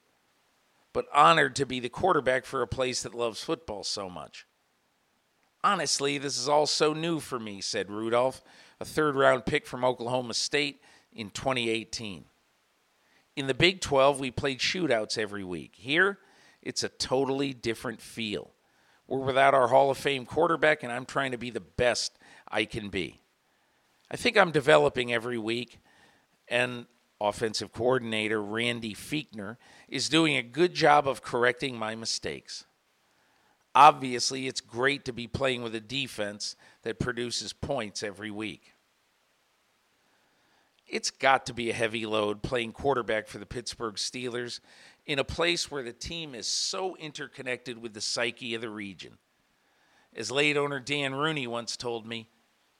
but 0.94 1.06
honored 1.14 1.54
to 1.54 1.66
be 1.66 1.82
the 1.82 1.90
quarterback 1.90 2.46
for 2.46 2.62
a 2.62 2.68
place 2.68 3.04
that 3.04 3.14
loves 3.14 3.44
football 3.44 3.84
so 3.84 4.10
much. 4.10 4.46
Honestly, 5.64 6.18
this 6.18 6.38
is 6.38 6.48
all 6.48 6.66
so 6.66 6.94
new 6.94 7.20
for 7.20 7.38
me, 7.38 7.60
said 7.60 7.92
Rudolph, 7.92 8.42
a 8.80 8.86
third 8.86 9.16
round 9.16 9.46
pick 9.46 9.68
from 9.68 9.84
Oklahoma 9.84 10.34
State 10.34 10.82
in 11.12 11.30
2018. 11.30 12.24
In 13.36 13.48
the 13.48 13.54
Big 13.54 13.82
12, 13.82 14.20
we 14.20 14.32
played 14.32 14.60
shootouts 14.60 15.18
every 15.18 15.44
week. 15.44 15.74
Here, 15.76 16.20
it's 16.62 16.84
a 16.84 16.90
totally 16.90 17.54
different 17.54 18.02
feel. 18.02 18.52
We're 19.08 19.20
without 19.20 19.54
our 19.54 19.68
Hall 19.68 19.92
of 19.92 19.98
Fame 19.98 20.26
quarterback, 20.26 20.84
and 20.84 20.92
I'm 20.92 21.06
trying 21.06 21.32
to 21.32 21.38
be 21.38 21.50
the 21.50 21.60
best 21.60 22.18
I 22.48 22.64
can 22.64 22.88
be. 22.88 23.20
I 24.10 24.16
think 24.16 24.38
I'm 24.38 24.52
developing 24.52 25.14
every 25.14 25.38
week, 25.38 25.80
and 26.48 26.86
offensive 27.22 27.72
coordinator 27.72 28.42
Randy 28.42 28.94
Fichtner 28.94 29.58
is 29.88 30.10
doing 30.10 30.38
a 30.38 30.44
good 30.44 30.74
job 30.74 31.08
of 31.08 31.22
correcting 31.22 31.78
my 31.78 31.96
mistakes. 31.96 32.66
Obviously, 33.76 34.48
it's 34.48 34.62
great 34.62 35.06
to 35.06 35.14
be 35.14 35.28
playing 35.28 35.62
with 35.62 35.76
a 35.76 35.80
defense 35.80 36.56
that 36.84 37.00
produces 37.00 37.54
points 37.54 38.04
every 38.04 38.32
week. 38.32 38.74
It's 40.88 41.12
got 41.12 41.46
to 41.46 41.54
be 41.54 41.70
a 41.70 41.74
heavy 41.74 42.06
load 42.06 42.42
playing 42.42 42.72
quarterback 42.72 43.28
for 43.28 43.38
the 43.38 43.46
Pittsburgh 43.46 43.96
Steelers 43.96 44.60
in 45.06 45.20
a 45.20 45.24
place 45.24 45.70
where 45.70 45.84
the 45.84 45.94
team 45.94 46.34
is 46.34 46.48
so 46.48 46.96
interconnected 46.96 47.78
with 47.78 47.94
the 47.94 48.02
psyche 48.02 48.56
of 48.56 48.62
the 48.62 48.70
region. 48.70 49.18
As 50.16 50.32
late 50.32 50.58
owner 50.58 50.80
Dan 50.80 51.14
Rooney 51.14 51.46
once 51.46 51.78
told 51.78 52.08
me, 52.08 52.28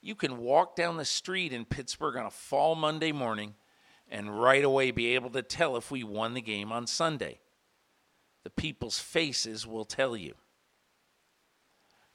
you 0.02 0.16
can 0.16 0.40
walk 0.40 0.76
down 0.76 0.98
the 0.98 1.06
street 1.06 1.54
in 1.54 1.66
Pittsburgh 1.66 2.18
on 2.18 2.26
a 2.26 2.32
fall 2.32 2.74
Monday 2.74 3.12
morning 3.12 3.54
and 4.10 4.42
right 4.42 4.64
away 4.64 4.92
be 4.92 5.16
able 5.16 5.30
to 5.32 5.42
tell 5.42 5.78
if 5.78 5.92
we 5.92 6.04
won 6.04 6.34
the 6.34 6.42
game 6.42 6.72
on 6.72 6.88
Sunday. 6.88 7.40
The 8.44 8.50
people's 8.50 9.00
faces 9.00 9.68
will 9.68 9.86
tell 9.86 10.18
you. 10.18 10.34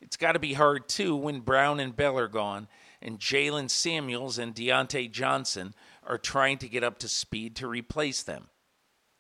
It's 0.00 0.16
got 0.16 0.32
to 0.32 0.38
be 0.38 0.54
hard, 0.54 0.88
too, 0.88 1.16
when 1.16 1.40
Brown 1.40 1.80
and 1.80 1.96
Bell 1.96 2.18
are 2.18 2.28
gone 2.28 2.68
and 3.00 3.18
Jaylen 3.18 3.70
Samuels 3.70 4.38
and 4.38 4.54
Diontae 4.54 5.10
Johnson 5.10 5.74
are 6.06 6.18
trying 6.18 6.58
to 6.58 6.68
get 6.68 6.84
up 6.84 6.98
to 6.98 7.08
speed 7.08 7.56
to 7.56 7.66
replace 7.66 8.22
them. 8.22 8.48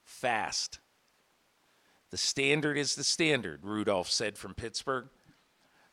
Fast. 0.02 0.80
The 2.10 2.18
standard 2.18 2.76
is 2.76 2.94
the 2.94 3.04
standard, 3.04 3.64
Rudolph 3.64 4.10
said 4.10 4.36
from 4.36 4.54
Pittsburgh. 4.54 5.08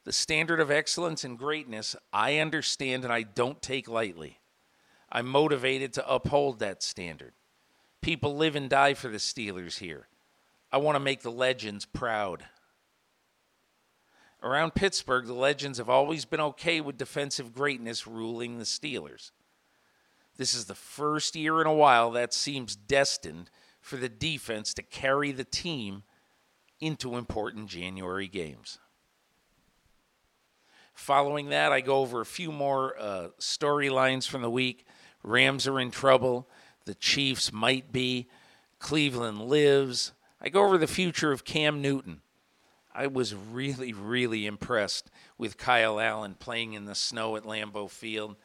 The 0.03 0.11
standard 0.11 0.59
of 0.59 0.69
excellence 0.69 1.23
and 1.23 1.37
greatness 1.37 1.95
I 2.11 2.39
understand 2.39 3.03
and 3.03 3.13
I 3.13 3.21
don't 3.21 3.61
take 3.61 3.87
lightly. 3.87 4.40
I'm 5.11 5.27
motivated 5.27 5.93
to 5.93 6.11
uphold 6.11 6.59
that 6.59 6.81
standard. 6.81 7.33
People 8.01 8.35
live 8.35 8.55
and 8.55 8.69
die 8.69 8.93
for 8.93 9.09
the 9.09 9.17
Steelers 9.17 9.79
here. 9.79 10.07
I 10.71 10.77
want 10.77 10.95
to 10.95 11.01
make 11.01 11.21
the 11.21 11.31
legends 11.31 11.85
proud. 11.85 12.45
Around 14.41 14.73
Pittsburgh, 14.73 15.27
the 15.27 15.33
legends 15.33 15.77
have 15.77 15.89
always 15.89 16.25
been 16.25 16.41
okay 16.41 16.81
with 16.81 16.97
defensive 16.97 17.53
greatness 17.53 18.07
ruling 18.07 18.57
the 18.57 18.63
Steelers. 18.63 19.31
This 20.37 20.55
is 20.55 20.65
the 20.65 20.75
first 20.75 21.35
year 21.35 21.61
in 21.61 21.67
a 21.67 21.73
while 21.73 22.09
that 22.11 22.33
seems 22.33 22.75
destined 22.75 23.51
for 23.81 23.97
the 23.97 24.09
defense 24.09 24.73
to 24.75 24.81
carry 24.81 25.31
the 25.31 25.43
team 25.43 26.03
into 26.79 27.17
important 27.17 27.67
January 27.67 28.27
games. 28.27 28.79
Following 30.93 31.49
that, 31.49 31.71
I 31.71 31.81
go 31.81 31.97
over 31.97 32.21
a 32.21 32.25
few 32.25 32.51
more 32.51 32.95
uh, 32.99 33.27
storylines 33.39 34.27
from 34.27 34.41
the 34.41 34.49
week. 34.49 34.85
Rams 35.23 35.67
are 35.67 35.79
in 35.79 35.91
trouble. 35.91 36.47
The 36.85 36.95
Chiefs 36.95 37.51
might 37.51 37.91
be. 37.91 38.27
Cleveland 38.79 39.41
lives. 39.41 40.11
I 40.41 40.49
go 40.49 40.65
over 40.65 40.77
the 40.77 40.87
future 40.87 41.31
of 41.31 41.45
Cam 41.45 41.81
Newton. 41.81 42.21
I 42.93 43.07
was 43.07 43.33
really, 43.33 43.93
really 43.93 44.45
impressed 44.45 45.09
with 45.37 45.57
Kyle 45.57 45.99
Allen 45.99 46.35
playing 46.37 46.73
in 46.73 46.85
the 46.85 46.95
snow 46.95 47.35
at 47.35 47.43
Lambeau 47.43 47.89
Field. 47.89 48.35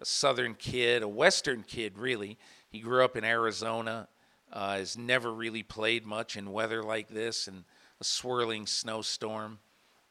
A 0.00 0.04
southern 0.04 0.54
kid, 0.54 1.02
a 1.02 1.08
western 1.08 1.62
kid, 1.62 1.98
really. 1.98 2.38
He 2.68 2.80
grew 2.80 3.04
up 3.04 3.16
in 3.16 3.24
Arizona, 3.24 4.08
uh, 4.52 4.76
has 4.76 4.98
never 4.98 5.32
really 5.32 5.62
played 5.62 6.04
much 6.04 6.36
in 6.36 6.50
weather 6.50 6.82
like 6.82 7.08
this 7.08 7.46
and 7.46 7.64
a 8.00 8.04
swirling 8.04 8.66
snowstorm 8.66 9.58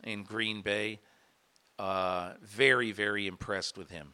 in 0.04 0.24
Green 0.24 0.62
Bay. 0.62 1.00
Uh, 1.78 2.34
very, 2.42 2.92
very 2.92 3.28
impressed 3.28 3.78
with 3.78 3.90
him. 3.90 4.14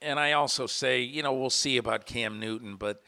And 0.00 0.20
I 0.20 0.32
also 0.32 0.66
say, 0.66 1.00
you 1.02 1.22
know, 1.22 1.32
we'll 1.32 1.50
see 1.50 1.76
about 1.76 2.06
Cam 2.06 2.38
Newton, 2.38 2.76
but 2.76 3.02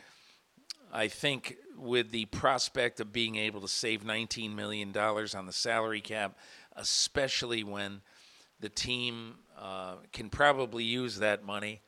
I 0.92 1.08
think 1.08 1.56
with 1.76 2.10
the 2.10 2.24
prospect 2.26 3.00
of 3.00 3.12
being 3.12 3.36
able 3.36 3.60
to 3.60 3.68
save 3.68 4.02
$19 4.02 4.54
million 4.54 4.96
on 4.96 5.46
the 5.46 5.52
salary 5.52 6.00
cap, 6.00 6.36
especially 6.74 7.62
when 7.62 8.02
the 8.58 8.68
team 8.68 9.36
uh, 9.58 9.96
can 10.12 10.28
probably 10.30 10.84
use 10.84 11.18
that 11.18 11.44
money 11.44 11.80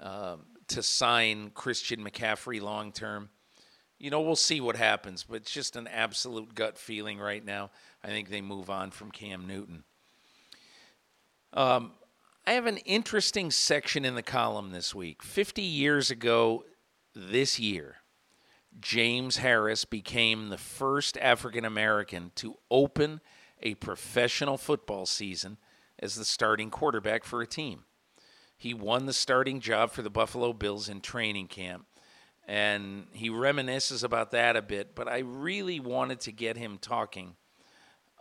uh, 0.00 0.36
to 0.68 0.82
sign 0.82 1.50
Christian 1.50 2.04
McCaffrey 2.04 2.60
long 2.60 2.92
term. 2.92 3.28
You 3.98 4.10
know, 4.10 4.20
we'll 4.20 4.36
see 4.36 4.60
what 4.60 4.76
happens, 4.76 5.24
but 5.24 5.36
it's 5.36 5.50
just 5.52 5.76
an 5.76 5.86
absolute 5.86 6.54
gut 6.54 6.76
feeling 6.76 7.18
right 7.18 7.44
now. 7.44 7.70
I 8.02 8.08
think 8.08 8.30
they 8.30 8.40
move 8.40 8.68
on 8.68 8.90
from 8.90 9.10
Cam 9.10 9.46
Newton. 9.46 9.84
Um, 11.52 11.92
I 12.44 12.54
have 12.54 12.66
an 12.66 12.78
interesting 12.78 13.52
section 13.52 14.04
in 14.04 14.16
the 14.16 14.22
column 14.22 14.72
this 14.72 14.92
week. 14.92 15.22
50 15.22 15.62
years 15.62 16.10
ago 16.10 16.64
this 17.14 17.60
year, 17.60 17.98
James 18.80 19.36
Harris 19.36 19.84
became 19.84 20.48
the 20.48 20.58
first 20.58 21.16
African 21.18 21.64
American 21.64 22.32
to 22.36 22.56
open 22.68 23.20
a 23.62 23.74
professional 23.74 24.58
football 24.58 25.06
season 25.06 25.56
as 26.00 26.16
the 26.16 26.24
starting 26.24 26.68
quarterback 26.68 27.22
for 27.22 27.42
a 27.42 27.46
team. 27.46 27.84
He 28.56 28.74
won 28.74 29.06
the 29.06 29.12
starting 29.12 29.60
job 29.60 29.92
for 29.92 30.02
the 30.02 30.10
Buffalo 30.10 30.52
Bills 30.52 30.88
in 30.88 31.00
training 31.00 31.46
camp, 31.46 31.86
and 32.48 33.06
he 33.12 33.30
reminisces 33.30 34.02
about 34.02 34.32
that 34.32 34.56
a 34.56 34.62
bit. 34.62 34.96
But 34.96 35.06
I 35.06 35.18
really 35.18 35.78
wanted 35.78 36.18
to 36.22 36.32
get 36.32 36.56
him 36.56 36.78
talking 36.78 37.36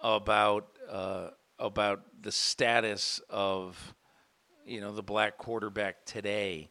about 0.03 0.67
uh, 0.87 1.29
about 1.57 2.03
the 2.21 2.31
status 2.31 3.19
of 3.27 3.95
you 4.71 4.81
know 4.81 4.93
the 4.93 5.03
black 5.03 5.37
quarterback 5.37 6.05
today, 6.05 6.69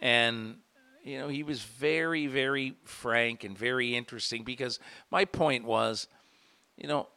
and 0.00 0.56
you 1.02 1.18
know 1.18 1.28
he 1.28 1.42
was 1.42 1.62
very 1.62 2.26
very 2.26 2.76
frank 2.84 3.44
and 3.44 3.58
very 3.58 3.96
interesting 3.96 4.44
because 4.44 4.78
my 5.10 5.24
point 5.24 5.64
was, 5.64 6.06
you 6.76 6.86
know, 6.86 7.08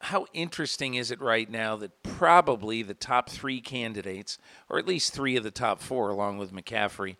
how 0.00 0.26
interesting 0.32 0.94
is 0.94 1.10
it 1.10 1.20
right 1.20 1.50
now 1.50 1.76
that 1.76 2.02
probably 2.02 2.82
the 2.82 2.94
top 2.94 3.28
three 3.28 3.60
candidates, 3.60 4.38
or 4.70 4.78
at 4.78 4.86
least 4.86 5.12
three 5.12 5.36
of 5.36 5.44
the 5.44 5.50
top 5.50 5.80
four, 5.80 6.08
along 6.08 6.38
with 6.38 6.52
McCaffrey, 6.52 7.16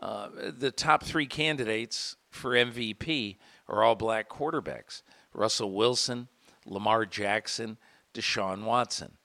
uh, 0.00 0.28
the 0.58 0.70
top 0.70 1.02
three 1.02 1.26
candidates 1.26 2.16
for 2.30 2.52
MVP 2.52 3.36
are 3.68 3.82
all 3.82 3.94
black 3.94 4.28
quarterbacks 4.28 5.02
Russell 5.32 5.72
Wilson, 5.72 6.28
Lamar 6.64 7.04
Jackson, 7.04 7.76
Deshaun 8.14 8.64
Watson. 8.64 9.18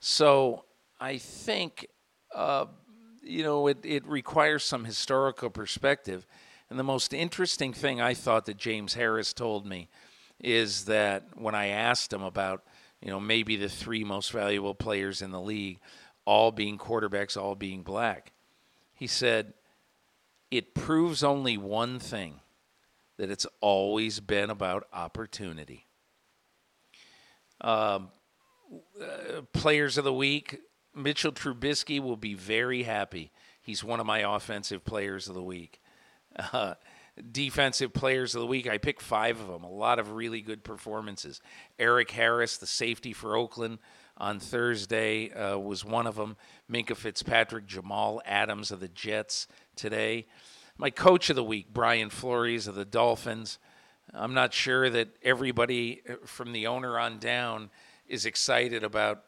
So 0.00 0.64
I 1.00 1.18
think, 1.18 1.86
you 3.22 3.42
know, 3.42 3.66
it, 3.66 3.78
it 3.84 4.06
requires 4.06 4.64
some 4.64 4.84
historical 4.84 5.50
perspective. 5.50 6.26
And 6.70 6.78
the 6.78 6.84
most 6.84 7.12
interesting 7.12 7.72
thing 7.72 8.00
I 8.00 8.14
thought 8.14 8.46
that 8.46 8.56
James 8.56 8.94
Harris 8.94 9.32
told 9.32 9.66
me 9.66 9.88
is 10.40 10.86
that 10.86 11.24
when 11.34 11.54
I 11.54 11.68
asked 11.68 12.12
him 12.12 12.22
about, 12.22 12.64
you 13.00 13.10
know, 13.10 13.20
maybe 13.20 13.56
the 13.56 13.68
three 13.68 14.04
most 14.04 14.32
valuable 14.32 14.74
players 14.74 15.22
in 15.22 15.30
the 15.30 15.40
league, 15.40 15.78
all 16.24 16.50
being 16.50 16.78
quarterbacks, 16.78 17.36
all 17.36 17.54
being 17.54 17.82
black, 17.82 18.32
he 18.94 19.06
said, 19.06 19.54
it 20.50 20.74
proves 20.74 21.22
only 21.22 21.56
one 21.56 21.98
thing 21.98 22.40
that 23.16 23.30
it's 23.30 23.46
always 23.60 24.20
been 24.20 24.50
about 24.50 24.86
opportunity. 24.92 25.86
Um, 27.60 28.08
uh, 29.00 29.42
players 29.52 29.98
of 29.98 30.04
the 30.04 30.12
week, 30.12 30.60
Mitchell 30.94 31.32
Trubisky 31.32 32.00
will 32.00 32.16
be 32.16 32.34
very 32.34 32.84
happy. 32.84 33.30
He's 33.60 33.82
one 33.82 34.00
of 34.00 34.06
my 34.06 34.20
offensive 34.20 34.84
players 34.84 35.28
of 35.28 35.34
the 35.34 35.42
week. 35.42 35.80
Uh, 36.52 36.74
defensive 37.30 37.92
players 37.92 38.34
of 38.34 38.40
the 38.40 38.46
week. 38.46 38.68
I 38.68 38.78
picked 38.78 39.02
five 39.02 39.40
of 39.40 39.46
them. 39.48 39.64
A 39.64 39.70
lot 39.70 39.98
of 39.98 40.12
really 40.12 40.40
good 40.40 40.64
performances. 40.64 41.40
Eric 41.78 42.10
Harris, 42.10 42.56
the 42.56 42.66
safety 42.66 43.12
for 43.12 43.36
Oakland 43.36 43.78
on 44.16 44.40
Thursday, 44.40 45.30
uh, 45.30 45.58
was 45.58 45.84
one 45.84 46.06
of 46.06 46.16
them. 46.16 46.36
Minkah 46.70 46.96
Fitzpatrick, 46.96 47.66
Jamal 47.66 48.20
Adams 48.26 48.70
of 48.70 48.80
the 48.80 48.88
Jets 48.88 49.46
today. 49.76 50.26
My 50.76 50.90
coach 50.90 51.30
of 51.30 51.36
the 51.36 51.44
week, 51.44 51.72
Brian 51.72 52.10
Flores 52.10 52.66
of 52.66 52.74
the 52.74 52.84
Dolphins. 52.84 53.58
I'm 54.12 54.34
not 54.34 54.52
sure 54.52 54.90
that 54.90 55.08
everybody 55.22 56.02
uh, 56.08 56.14
from 56.24 56.52
the 56.52 56.66
owner 56.66 56.98
on 56.98 57.18
down 57.18 57.70
is 58.08 58.26
excited 58.26 58.82
about 58.82 59.22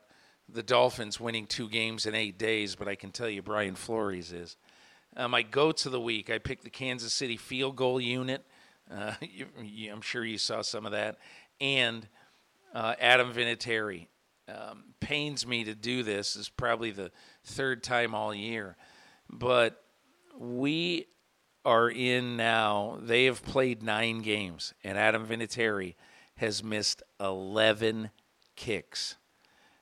the 0.49 0.63
Dolphins 0.63 1.19
winning 1.19 1.47
two 1.47 1.69
games 1.69 2.07
in 2.07 2.15
eight 2.15 2.39
days, 2.39 2.77
but 2.77 2.89
I 2.89 2.95
can 2.95 3.11
tell 3.11 3.29
you 3.29 3.43
Brian 3.43 3.75
Flores 3.75 4.33
is. 4.33 4.57
Uh, 5.17 5.29
my 5.29 5.43
goats 5.43 5.87
of 5.87 5.93
the 5.93 6.01
week, 6.01 6.31
I 6.31 6.39
picked 6.39 6.65
the 6.65 6.71
Kansas 6.71 7.13
City 7.13 7.37
field 7.37 7.77
goal 7.77 8.01
unit. 8.01 8.45
Uh, 8.91 9.13
you, 9.21 9.47
you, 9.63 9.93
I'm 9.93 10.03
sure 10.03 10.25
you 10.25 10.39
saw 10.39 10.63
some 10.63 10.87
of 10.87 10.93
that. 10.93 11.19
And 11.61 12.07
uh, 12.75 12.95
Adam 13.01 13.33
Vinatieri. 13.33 14.09
Um, 14.49 14.85
pains 15.01 15.45
me 15.45 15.65
to 15.65 15.75
do 15.75 16.05
this. 16.05 16.37
is 16.37 16.49
probably 16.49 16.93
the 16.93 17.11
third 17.43 17.83
time 17.83 18.15
all 18.15 18.33
year. 18.33 18.77
But 19.29 19.83
we 20.39 21.07
are 21.65 21.91
in 21.91 22.37
now. 22.37 22.99
They 23.03 23.25
have 23.25 23.43
played 23.43 23.83
nine 23.83 24.21
games, 24.23 24.73
and 24.85 24.97
Adam 24.97 25.27
Vinatieri 25.27 25.97
has 26.37 26.63
missed 26.63 27.03
11 27.19 28.11
kicks. 28.55 29.17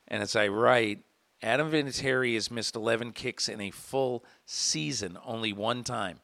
And 0.08 0.22
as 0.22 0.36
I 0.36 0.48
write, 0.48 1.00
Adam 1.42 1.70
Vinatieri 1.70 2.34
has 2.34 2.50
missed 2.50 2.74
11 2.74 3.12
kicks 3.12 3.48
in 3.48 3.60
a 3.60 3.70
full 3.70 4.24
season 4.46 5.18
only 5.24 5.52
one 5.52 5.84
time, 5.84 6.20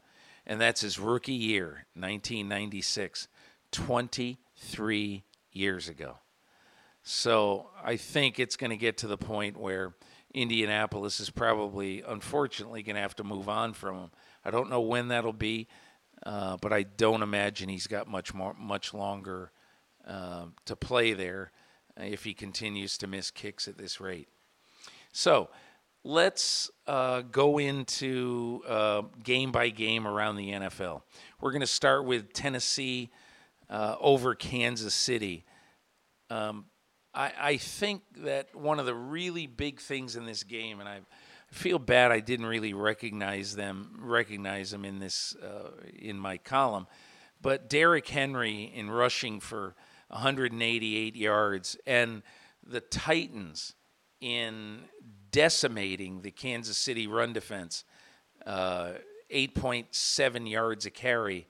and 0.47 0.61
that's 0.61 0.81
his 0.81 0.99
rookie 0.99 1.33
year, 1.33 1.87
1996, 1.95 3.29
23 3.71 5.25
years 5.53 5.89
ago. 5.89 6.17
So 7.03 7.69
I 7.83 7.97
think 7.97 8.39
it's 8.39 8.57
going 8.57 8.71
to 8.71 8.77
get 8.77 8.99
to 8.99 9.07
the 9.07 9.19
point 9.19 9.57
where 9.57 9.95
Indianapolis 10.33 11.21
is 11.21 11.31
probably, 11.31 12.03
unfortunately, 12.07 12.83
going 12.83 12.97
to 12.97 13.03
have 13.03 13.17
to 13.17 13.25
move 13.25 13.49
on 13.49 13.73
from 13.73 13.97
him. 13.97 14.11
I 14.45 14.51
don't 14.51 14.71
know 14.71 14.81
when 14.81 15.09
that'll 15.09 15.33
be, 15.33 15.67
uh, 16.25 16.57
but 16.61 16.73
I 16.73 16.85
don't 16.85 17.23
imagine 17.23 17.69
he's 17.69 17.87
got 17.87 18.09
much 18.09 18.33
more, 18.33 18.55
much 18.59 18.95
longer 18.95 19.51
uh, 20.07 20.47
to 20.67 20.77
play 20.77 21.13
there 21.15 21.53
if 22.01 22.25
he 22.25 22.35
continues 22.35 22.99
to 22.99 23.07
miss 23.07 23.31
kicks 23.31 23.69
at 23.69 23.79
this 23.79 24.01
rate. 24.01 24.29
So 25.13 25.49
let's 26.05 26.71
uh, 26.87 27.23
go 27.23 27.59
into 27.59 28.63
uh, 28.67 29.03
game 29.23 29.53
by 29.53 29.69
game 29.71 30.07
around 30.07 30.37
the 30.37 30.51
NFL. 30.51 31.03
We're 31.41 31.53
going 31.53 31.61
to 31.61 31.67
start 31.67 32.05
with 32.05 32.33
Tennessee 32.33 33.11
uh, 33.69 33.97
over 34.01 34.35
Kansas 34.35 34.95
City. 34.95 35.45
Um, 36.29 36.67
I, 37.13 37.33
I, 37.41 37.57
think 37.57 38.03
that 38.19 38.55
one 38.55 38.79
of 38.79 38.87
the 38.87 38.95
really 38.95 39.47
big 39.47 39.81
things 39.81 40.15
in 40.15 40.27
this 40.27 40.45
game, 40.45 40.79
and 40.79 40.89
I 40.89 41.01
feel 41.51 41.81
bad 41.81 42.13
I 42.13 42.21
didn't 42.21 42.47
really 42.47 42.73
recognize 42.73 43.57
them 43.57 43.99
recognize 44.01 44.71
them 44.71 44.85
in 44.85 45.01
this 45.01 45.35
uh, 45.37 45.71
in 45.99 46.17
my 46.17 46.39
column, 46.39 46.87
but 47.43 47.69
Derrick 47.69 48.07
Henry 48.07 48.71
in 48.75 48.91
rushing 48.91 49.41
for 49.41 49.75
188 50.11 51.17
yards 51.17 51.77
and 51.87 52.23
the 52.67 52.81
Titans 52.81 53.75
in 54.21 54.81
decimating 55.31 56.23
the 56.23 56.31
Kansas 56.31 56.77
City 56.77 57.07
run 57.07 57.33
defense, 57.33 57.85
uh, 58.47 58.93
8.7 59.33 60.51
yards 60.51 60.87
a 60.87 60.91
carry. 60.91 61.47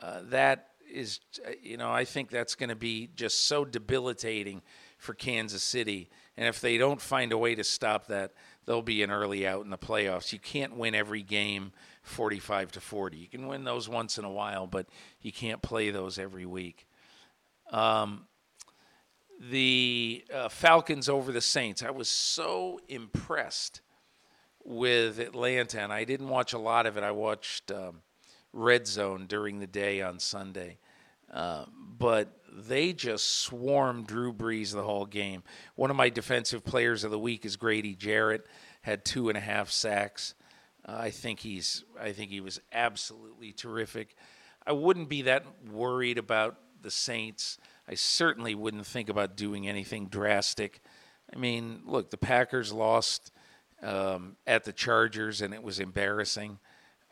Uh, 0.00 0.20
that 0.24 0.68
is, 0.90 1.20
you 1.62 1.76
know, 1.76 1.90
I 1.90 2.04
think 2.04 2.30
that's 2.30 2.54
going 2.54 2.68
to 2.68 2.76
be 2.76 3.08
just 3.16 3.46
so 3.46 3.64
debilitating 3.64 4.62
for 4.98 5.14
Kansas 5.14 5.62
City. 5.62 6.10
And 6.36 6.46
if 6.46 6.60
they 6.60 6.78
don't 6.78 7.00
find 7.00 7.32
a 7.32 7.38
way 7.38 7.54
to 7.54 7.64
stop 7.64 8.06
that, 8.08 8.32
they'll 8.66 8.82
be 8.82 9.02
an 9.02 9.10
early 9.10 9.46
out 9.46 9.64
in 9.64 9.70
the 9.70 9.78
playoffs. 9.78 10.32
You 10.32 10.38
can't 10.38 10.76
win 10.76 10.94
every 10.94 11.22
game 11.22 11.72
45 12.02 12.72
to 12.72 12.80
40. 12.80 13.16
You 13.16 13.28
can 13.28 13.46
win 13.46 13.64
those 13.64 13.88
once 13.88 14.18
in 14.18 14.24
a 14.24 14.30
while, 14.30 14.66
but 14.66 14.86
you 15.20 15.32
can't 15.32 15.62
play 15.62 15.90
those 15.90 16.18
every 16.18 16.46
week. 16.46 16.86
Um, 17.70 18.26
the 19.40 20.24
uh, 20.32 20.48
Falcons 20.48 21.08
over 21.08 21.32
the 21.32 21.40
Saints. 21.40 21.82
I 21.82 21.90
was 21.90 22.08
so 22.08 22.80
impressed 22.88 23.80
with 24.64 25.18
Atlanta, 25.18 25.80
and 25.80 25.92
I 25.92 26.04
didn't 26.04 26.28
watch 26.28 26.52
a 26.52 26.58
lot 26.58 26.86
of 26.86 26.96
it. 26.96 27.04
I 27.04 27.10
watched 27.10 27.70
um, 27.70 28.02
Red 28.52 28.86
Zone 28.86 29.26
during 29.26 29.58
the 29.58 29.66
day 29.66 30.00
on 30.00 30.18
Sunday. 30.18 30.78
Uh, 31.32 31.64
but 31.98 32.28
they 32.52 32.92
just 32.92 33.40
swarmed 33.40 34.06
Drew 34.06 34.32
Brees 34.32 34.72
the 34.72 34.84
whole 34.84 35.06
game. 35.06 35.42
One 35.74 35.90
of 35.90 35.96
my 35.96 36.08
defensive 36.08 36.64
players 36.64 37.02
of 37.02 37.10
the 37.10 37.18
week 37.18 37.44
is 37.44 37.56
Grady 37.56 37.94
Jarrett, 37.94 38.46
had 38.82 39.04
two 39.04 39.28
and 39.28 39.36
a 39.36 39.40
half 39.40 39.70
sacks. 39.70 40.34
Uh, 40.86 40.96
I 40.96 41.10
think 41.10 41.40
he's. 41.40 41.84
I 42.00 42.12
think 42.12 42.30
he 42.30 42.40
was 42.40 42.60
absolutely 42.72 43.52
terrific. 43.52 44.14
I 44.66 44.72
wouldn't 44.72 45.08
be 45.08 45.22
that 45.22 45.44
worried 45.70 46.18
about 46.18 46.56
the 46.84 46.90
Saints. 46.92 47.58
I 47.88 47.94
certainly 47.94 48.54
wouldn't 48.54 48.86
think 48.86 49.08
about 49.08 49.36
doing 49.36 49.66
anything 49.66 50.06
drastic. 50.06 50.80
I 51.34 51.38
mean, 51.38 51.80
look, 51.84 52.10
the 52.10 52.16
Packers 52.16 52.72
lost 52.72 53.32
um, 53.82 54.36
at 54.46 54.62
the 54.62 54.72
Chargers, 54.72 55.42
and 55.42 55.52
it 55.52 55.62
was 55.64 55.80
embarrassing. 55.80 56.60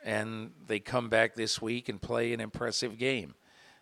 And 0.04 0.52
they 0.66 0.78
come 0.78 1.08
back 1.08 1.34
this 1.34 1.60
week 1.60 1.88
and 1.88 2.00
play 2.00 2.32
an 2.32 2.40
impressive 2.40 2.98
game. 2.98 3.34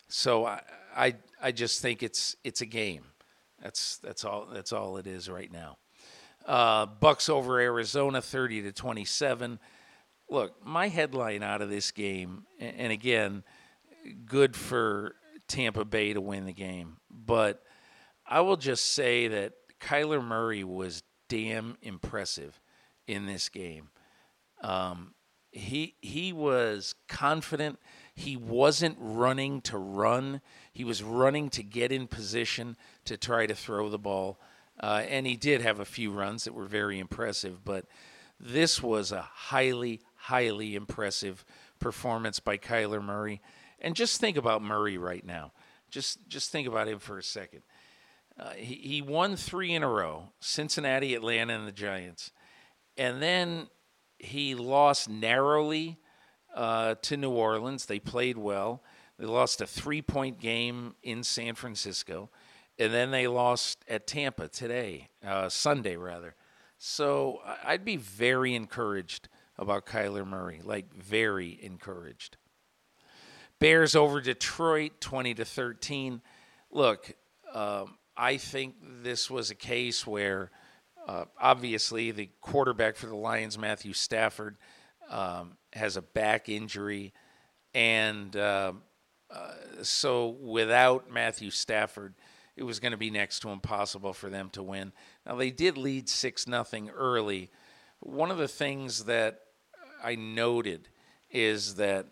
So 0.08 0.46
I, 0.46 0.62
I, 0.96 1.14
I 1.42 1.52
just 1.52 1.82
think 1.82 2.02
it's 2.02 2.36
it's 2.42 2.60
a 2.60 2.66
game. 2.66 3.04
That's 3.62 3.98
that's 3.98 4.24
all 4.24 4.46
that's 4.50 4.72
all 4.72 4.96
it 4.96 5.06
is 5.06 5.28
right 5.28 5.52
now. 5.52 5.76
Uh, 6.46 6.86
Bucs 6.86 7.28
over 7.28 7.60
Arizona, 7.60 8.20
thirty 8.22 8.62
to 8.62 8.72
twenty-seven. 8.72 9.58
Look, 10.28 10.64
my 10.64 10.88
headline 10.88 11.42
out 11.42 11.60
of 11.60 11.70
this 11.70 11.90
game, 11.90 12.46
and 12.58 12.92
again, 12.92 13.42
good 14.26 14.56
for 14.56 15.16
Tampa 15.50 15.84
Bay 15.84 16.12
to 16.12 16.20
win 16.20 16.46
the 16.46 16.52
game, 16.52 16.98
but 17.10 17.62
I 18.26 18.40
will 18.40 18.56
just 18.56 18.92
say 18.92 19.28
that 19.28 19.54
Kyler 19.80 20.24
Murray 20.24 20.62
was 20.62 21.02
damn 21.28 21.76
impressive 21.82 22.60
in 23.06 23.26
this 23.26 23.48
game. 23.48 23.90
Um, 24.62 25.14
he 25.50 25.96
he 26.00 26.32
was 26.32 26.94
confident. 27.08 27.80
He 28.14 28.36
wasn't 28.36 28.96
running 29.00 29.60
to 29.62 29.78
run. 29.78 30.40
He 30.72 30.84
was 30.84 31.02
running 31.02 31.50
to 31.50 31.62
get 31.62 31.90
in 31.90 32.06
position 32.06 32.76
to 33.06 33.16
try 33.16 33.46
to 33.46 33.54
throw 33.54 33.88
the 33.88 33.98
ball. 33.98 34.38
Uh, 34.80 35.02
and 35.08 35.26
he 35.26 35.36
did 35.36 35.60
have 35.60 35.80
a 35.80 35.84
few 35.84 36.12
runs 36.12 36.44
that 36.44 36.54
were 36.54 36.66
very 36.66 36.98
impressive, 36.98 37.64
but 37.64 37.86
this 38.38 38.82
was 38.82 39.12
a 39.12 39.20
highly, 39.20 40.00
highly 40.14 40.74
impressive 40.74 41.44
performance 41.80 42.40
by 42.40 42.56
Kyler 42.56 43.02
Murray. 43.02 43.42
And 43.80 43.94
just 43.94 44.20
think 44.20 44.36
about 44.36 44.62
Murray 44.62 44.98
right 44.98 45.24
now. 45.24 45.52
Just, 45.90 46.28
just 46.28 46.52
think 46.52 46.68
about 46.68 46.88
him 46.88 46.98
for 46.98 47.18
a 47.18 47.22
second. 47.22 47.62
Uh, 48.38 48.50
he, 48.50 48.74
he 48.74 49.02
won 49.02 49.36
three 49.36 49.74
in 49.74 49.82
a 49.82 49.88
row 49.88 50.30
Cincinnati, 50.40 51.14
Atlanta, 51.14 51.54
and 51.54 51.66
the 51.66 51.72
Giants. 51.72 52.30
And 52.96 53.22
then 53.22 53.68
he 54.18 54.54
lost 54.54 55.08
narrowly 55.08 55.98
uh, 56.54 56.94
to 57.02 57.16
New 57.16 57.30
Orleans. 57.30 57.86
They 57.86 57.98
played 57.98 58.38
well. 58.38 58.82
They 59.18 59.26
lost 59.26 59.60
a 59.60 59.66
three 59.66 60.02
point 60.02 60.38
game 60.38 60.94
in 61.02 61.22
San 61.22 61.54
Francisco. 61.54 62.30
And 62.78 62.94
then 62.94 63.10
they 63.10 63.26
lost 63.26 63.84
at 63.88 64.06
Tampa 64.06 64.48
today, 64.48 65.08
uh, 65.26 65.50
Sunday, 65.50 65.96
rather. 65.96 66.34
So 66.78 67.40
I'd 67.62 67.84
be 67.84 67.96
very 67.96 68.54
encouraged 68.54 69.28
about 69.58 69.84
Kyler 69.84 70.26
Murray, 70.26 70.62
like 70.64 70.94
very 70.94 71.58
encouraged. 71.62 72.38
Bears 73.60 73.94
over 73.94 74.22
Detroit, 74.22 75.00
20 75.00 75.34
to 75.34 75.44
13. 75.44 76.22
Look, 76.72 77.12
um, 77.52 77.98
I 78.16 78.38
think 78.38 78.74
this 79.02 79.30
was 79.30 79.50
a 79.50 79.54
case 79.54 80.06
where 80.06 80.50
uh, 81.06 81.26
obviously 81.38 82.10
the 82.10 82.30
quarterback 82.40 82.96
for 82.96 83.06
the 83.06 83.16
Lions, 83.16 83.58
Matthew 83.58 83.92
Stafford, 83.92 84.56
um, 85.10 85.58
has 85.74 85.96
a 85.96 86.02
back 86.02 86.48
injury, 86.48 87.12
and 87.74 88.34
uh, 88.34 88.72
uh, 89.30 89.52
so 89.82 90.28
without 90.28 91.10
Matthew 91.10 91.50
Stafford, 91.50 92.14
it 92.56 92.62
was 92.62 92.80
going 92.80 92.92
to 92.92 92.98
be 92.98 93.10
next 93.10 93.40
to 93.40 93.50
impossible 93.50 94.12
for 94.12 94.30
them 94.30 94.48
to 94.50 94.62
win. 94.62 94.92
Now 95.26 95.36
they 95.36 95.50
did 95.50 95.76
lead 95.76 96.08
six 96.08 96.46
nothing 96.46 96.90
early. 96.90 97.50
One 98.00 98.30
of 98.30 98.38
the 98.38 98.48
things 98.48 99.04
that 99.04 99.40
I 100.02 100.14
noted 100.14 100.88
is 101.30 101.74
that 101.76 102.06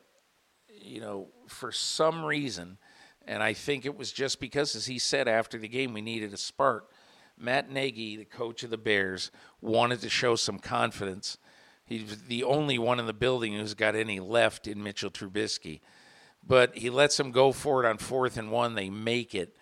you 0.88 1.00
know 1.00 1.28
for 1.46 1.70
some 1.72 2.24
reason, 2.24 2.78
and 3.26 3.42
I 3.42 3.52
think 3.52 3.84
it 3.84 3.96
was 3.96 4.12
just 4.12 4.40
because, 4.40 4.74
as 4.74 4.86
he 4.86 4.98
said 4.98 5.28
after 5.28 5.58
the 5.58 5.68
game, 5.68 5.92
we 5.92 6.00
needed 6.00 6.32
a 6.32 6.38
spark. 6.38 6.90
Matt 7.40 7.70
Nagy, 7.70 8.16
the 8.16 8.24
coach 8.24 8.64
of 8.64 8.70
the 8.70 8.78
Bears, 8.78 9.30
wanted 9.60 10.00
to 10.00 10.08
show 10.08 10.34
some 10.34 10.58
confidence 10.58 11.38
He's 11.88 12.24
the 12.24 12.44
only 12.44 12.78
one 12.78 13.00
in 13.00 13.06
the 13.06 13.14
building 13.14 13.54
who's 13.54 13.72
got 13.72 13.96
any 13.96 14.20
left 14.20 14.68
in 14.68 14.82
Mitchell 14.82 15.10
Trubisky. 15.10 15.80
But 16.46 16.76
he 16.76 16.90
lets 16.90 17.16
them 17.16 17.32
go 17.32 17.50
for 17.50 17.82
it 17.82 17.88
on 17.88 17.96
fourth 17.96 18.36
and 18.36 18.50
one. 18.50 18.74
They 18.74 18.90
make 18.90 19.34
it, 19.34 19.56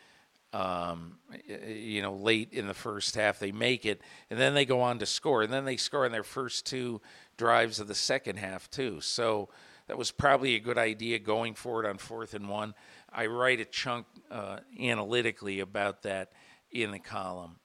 um, 0.52 1.18
you 1.48 2.02
know, 2.02 2.14
late 2.14 2.52
in 2.52 2.66
the 2.66 2.74
first 2.74 3.14
half. 3.14 3.38
They 3.38 3.52
make 3.52 3.86
it, 3.86 4.02
and 4.28 4.40
then 4.40 4.54
they 4.54 4.64
go 4.64 4.80
on 4.80 4.98
to 4.98 5.06
score. 5.06 5.42
And 5.42 5.52
then 5.52 5.64
they 5.64 5.76
score 5.76 6.04
in 6.04 6.10
their 6.10 6.24
first 6.24 6.66
two 6.66 7.00
drives 7.36 7.78
of 7.78 7.86
the 7.86 7.94
second 7.94 8.38
half, 8.38 8.68
too. 8.70 9.00
So 9.00 9.48
that 9.88 9.98
was 9.98 10.10
probably 10.10 10.54
a 10.54 10.60
good 10.60 10.78
idea 10.78 11.18
going 11.18 11.54
for 11.54 11.84
it 11.84 11.88
on 11.88 11.98
fourth 11.98 12.34
and 12.34 12.48
one. 12.48 12.74
I 13.12 13.26
write 13.26 13.60
a 13.60 13.64
chunk 13.64 14.06
uh, 14.30 14.58
analytically 14.80 15.60
about 15.60 16.02
that 16.02 16.32
in 16.70 16.90
the 16.90 16.98
column. 16.98 17.56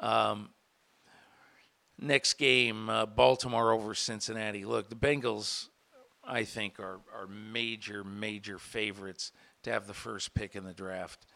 Um, 0.00 0.50
Next 2.02 2.34
game, 2.34 2.88
uh, 2.90 3.06
Baltimore 3.06 3.70
over 3.70 3.94
Cincinnati. 3.94 4.64
Look, 4.64 4.88
the 4.88 4.96
Bengals, 4.96 5.68
I 6.24 6.42
think, 6.42 6.80
are, 6.80 6.98
are 7.14 7.28
major, 7.28 8.02
major 8.02 8.58
favorites 8.58 9.30
to 9.62 9.70
have 9.70 9.86
the 9.86 9.94
first 9.94 10.34
pick 10.34 10.56
in 10.56 10.64
the 10.64 10.72
draft. 10.72 11.26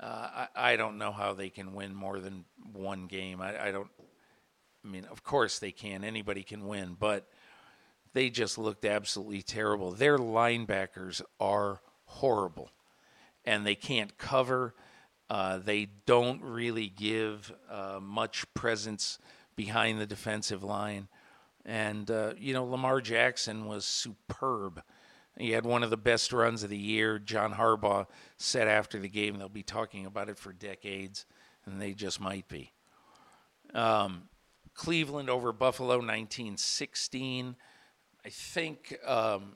Uh, 0.00 0.46
I, 0.54 0.72
I 0.72 0.76
don't 0.76 0.98
know 0.98 1.10
how 1.10 1.32
they 1.32 1.48
can 1.48 1.74
win 1.74 1.92
more 1.92 2.20
than 2.20 2.44
one 2.72 3.06
game. 3.06 3.40
I, 3.40 3.68
I 3.68 3.72
don't. 3.72 3.88
I 4.84 4.88
mean, 4.88 5.04
of 5.06 5.24
course 5.24 5.58
they 5.58 5.72
can. 5.72 6.04
Anybody 6.04 6.44
can 6.44 6.64
win, 6.68 6.96
but 6.96 7.26
they 8.14 8.30
just 8.30 8.56
looked 8.56 8.84
absolutely 8.84 9.42
terrible. 9.42 9.90
Their 9.90 10.18
linebackers 10.18 11.20
are 11.38 11.80
horrible, 12.06 12.70
and 13.44 13.66
they 13.66 13.74
can't 13.74 14.16
cover. 14.16 14.74
Uh, 15.28 15.58
they 15.58 15.88
don't 16.06 16.42
really 16.42 16.88
give 16.88 17.52
uh, 17.70 17.98
much 18.00 18.46
presence 18.54 19.18
behind 19.56 20.00
the 20.00 20.06
defensive 20.06 20.62
line. 20.62 21.08
And, 21.66 22.10
uh, 22.10 22.34
you 22.38 22.52
know, 22.54 22.64
Lamar 22.64 23.00
Jackson 23.00 23.66
was 23.66 23.84
superb. 23.84 24.82
He 25.36 25.50
had 25.50 25.66
one 25.66 25.82
of 25.82 25.90
the 25.90 25.96
best 25.96 26.32
runs 26.32 26.62
of 26.62 26.70
the 26.70 26.78
year. 26.78 27.18
John 27.18 27.54
Harbaugh 27.54 28.06
said 28.36 28.68
after 28.68 28.98
the 28.98 29.08
game 29.08 29.38
they'll 29.38 29.48
be 29.48 29.62
talking 29.62 30.06
about 30.06 30.28
it 30.28 30.38
for 30.38 30.52
decades, 30.52 31.26
and 31.66 31.80
they 31.80 31.94
just 31.94 32.20
might 32.20 32.46
be. 32.48 32.72
Um, 33.72 34.28
Cleveland 34.74 35.30
over 35.30 35.52
Buffalo 35.52 35.96
1916. 35.96 37.56
I 38.26 38.30
think 38.30 38.96
um, 39.06 39.52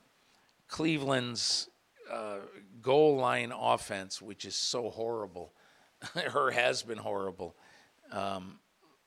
Cleveland's 0.68 1.70
uh, 2.12 2.40
goal 2.82 3.16
line 3.16 3.50
offense, 3.50 4.20
which 4.20 4.44
is 4.44 4.54
so 4.54 4.90
horrible, 4.90 5.54
or 6.34 6.50
has 6.50 6.82
been 6.82 6.98
horrible, 6.98 7.56
um, 8.12 8.58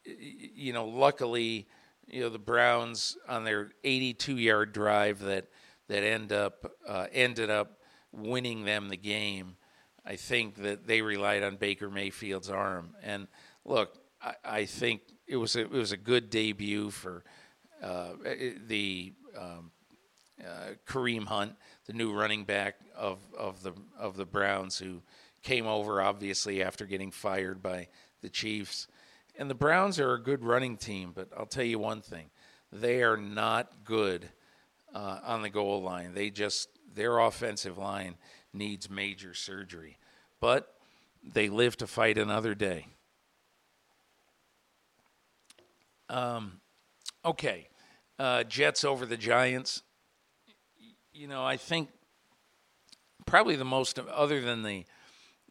you 0.03 0.73
know, 0.73 0.87
luckily, 0.87 1.67
you 2.07 2.21
know, 2.21 2.29
the 2.29 2.39
Browns 2.39 3.17
on 3.29 3.43
their 3.43 3.69
82 3.83 4.37
yard 4.37 4.73
drive 4.73 5.19
that 5.19 5.45
that 5.87 6.03
end 6.03 6.31
up 6.31 6.71
uh, 6.87 7.05
ended 7.11 7.51
up 7.51 7.81
winning 8.11 8.65
them 8.65 8.89
the 8.89 8.97
game. 8.97 9.57
I 10.03 10.15
think 10.15 10.55
that 10.55 10.87
they 10.87 11.03
relied 11.03 11.43
on 11.43 11.57
Baker 11.57 11.91
Mayfield's 11.91 12.49
arm. 12.49 12.95
And 13.03 13.27
look, 13.63 13.99
I, 14.23 14.33
I 14.43 14.65
think 14.65 15.01
it 15.27 15.37
was 15.37 15.55
a, 15.55 15.61
it 15.61 15.71
was 15.71 15.91
a 15.91 15.97
good 15.97 16.31
debut 16.31 16.89
for 16.89 17.23
uh, 17.83 18.13
the 18.67 19.13
um, 19.37 19.71
uh, 20.41 20.73
Kareem 20.87 21.25
Hunt, 21.25 21.55
the 21.85 21.93
new 21.93 22.13
running 22.13 22.45
back 22.45 22.75
of, 22.95 23.19
of 23.37 23.63
the 23.63 23.73
of 23.99 24.17
the 24.17 24.25
Browns, 24.25 24.77
who 24.77 25.01
came 25.43 25.67
over 25.67 26.01
obviously 26.01 26.63
after 26.63 26.85
getting 26.85 27.11
fired 27.11 27.61
by 27.61 27.87
the 28.21 28.29
Chiefs. 28.29 28.87
And 29.37 29.49
the 29.49 29.55
Browns 29.55 29.99
are 29.99 30.13
a 30.13 30.21
good 30.21 30.43
running 30.43 30.77
team, 30.77 31.11
but 31.15 31.29
I'll 31.37 31.45
tell 31.45 31.63
you 31.63 31.79
one 31.79 32.01
thing 32.01 32.29
they 32.71 33.03
are 33.03 33.17
not 33.17 33.83
good 33.83 34.29
uh, 34.93 35.19
on 35.23 35.41
the 35.41 35.49
goal 35.49 35.81
line. 35.81 36.13
They 36.13 36.29
just, 36.29 36.69
their 36.93 37.19
offensive 37.19 37.77
line 37.77 38.15
needs 38.53 38.89
major 38.89 39.33
surgery. 39.33 39.97
But 40.39 40.73
they 41.23 41.49
live 41.49 41.77
to 41.77 41.87
fight 41.87 42.17
another 42.17 42.55
day. 42.55 42.87
Um, 46.09 46.61
okay. 47.23 47.67
Uh, 48.21 48.43
Jets 48.43 48.83
over 48.83 49.07
the 49.07 49.17
Giants. 49.17 49.81
You 51.11 51.27
know, 51.27 51.43
I 51.43 51.57
think 51.57 51.89
probably 53.25 53.55
the 53.55 53.65
most, 53.65 53.97
other 53.97 54.41
than 54.41 54.61
the 54.61 54.85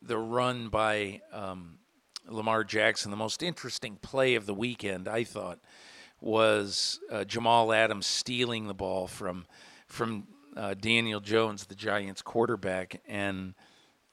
the 0.00 0.16
run 0.16 0.68
by 0.68 1.20
um, 1.33 1.80
Lamar 2.28 2.62
Jackson. 2.62 3.11
The 3.11 3.16
most 3.16 3.42
interesting 3.42 3.96
play 3.96 4.37
of 4.37 4.46
the 4.46 4.54
weekend, 4.54 5.09
I 5.09 5.24
thought, 5.24 5.59
was 6.20 7.00
uh, 7.11 7.24
Jamal 7.24 7.72
Adams 7.72 8.06
stealing 8.06 8.68
the 8.68 8.74
ball 8.74 9.09
from 9.09 9.46
from 9.88 10.28
uh, 10.56 10.74
Daniel 10.74 11.18
Jones, 11.18 11.66
the 11.66 11.74
Giants 11.74 12.22
quarterback, 12.22 13.00
and 13.09 13.54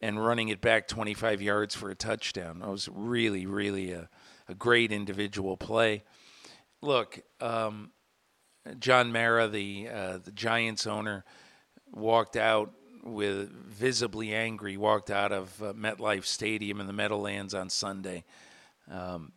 and 0.02 0.26
running 0.26 0.50
it 0.50 0.62
back 0.62 0.88
25 0.88 1.44
yards 1.44 1.76
for 1.76 1.92
a 1.92 1.96
touchdown. 1.96 2.62
That 2.62 2.70
was 2.70 2.90
really, 2.92 3.46
really 3.46 3.92
a, 3.92 4.10
a 4.50 4.56
great 4.56 4.92
individual 4.92 5.58
play. 5.58 6.06
Look, 6.82 7.22
um, 7.40 7.92
John 8.80 9.12
Mara, 9.12 9.48
the 9.48 9.90
uh, 9.90 10.18
the 10.24 10.32
Giants 10.32 10.88
owner, 10.88 11.24
walked 11.92 12.36
out 12.36 12.74
with 13.04 13.50
visibly 13.52 14.34
angry. 14.34 14.78
Walked 14.78 15.10
out 15.10 15.32
of 15.32 15.62
uh, 15.62 15.74
MetLife 15.74 16.26
Stadium 16.26 16.80
in 16.80 16.88
the 16.88 16.94
Meadowlands 16.94 17.54
on 17.54 17.70
Sunday. 17.70 18.24
Um, 18.90 19.32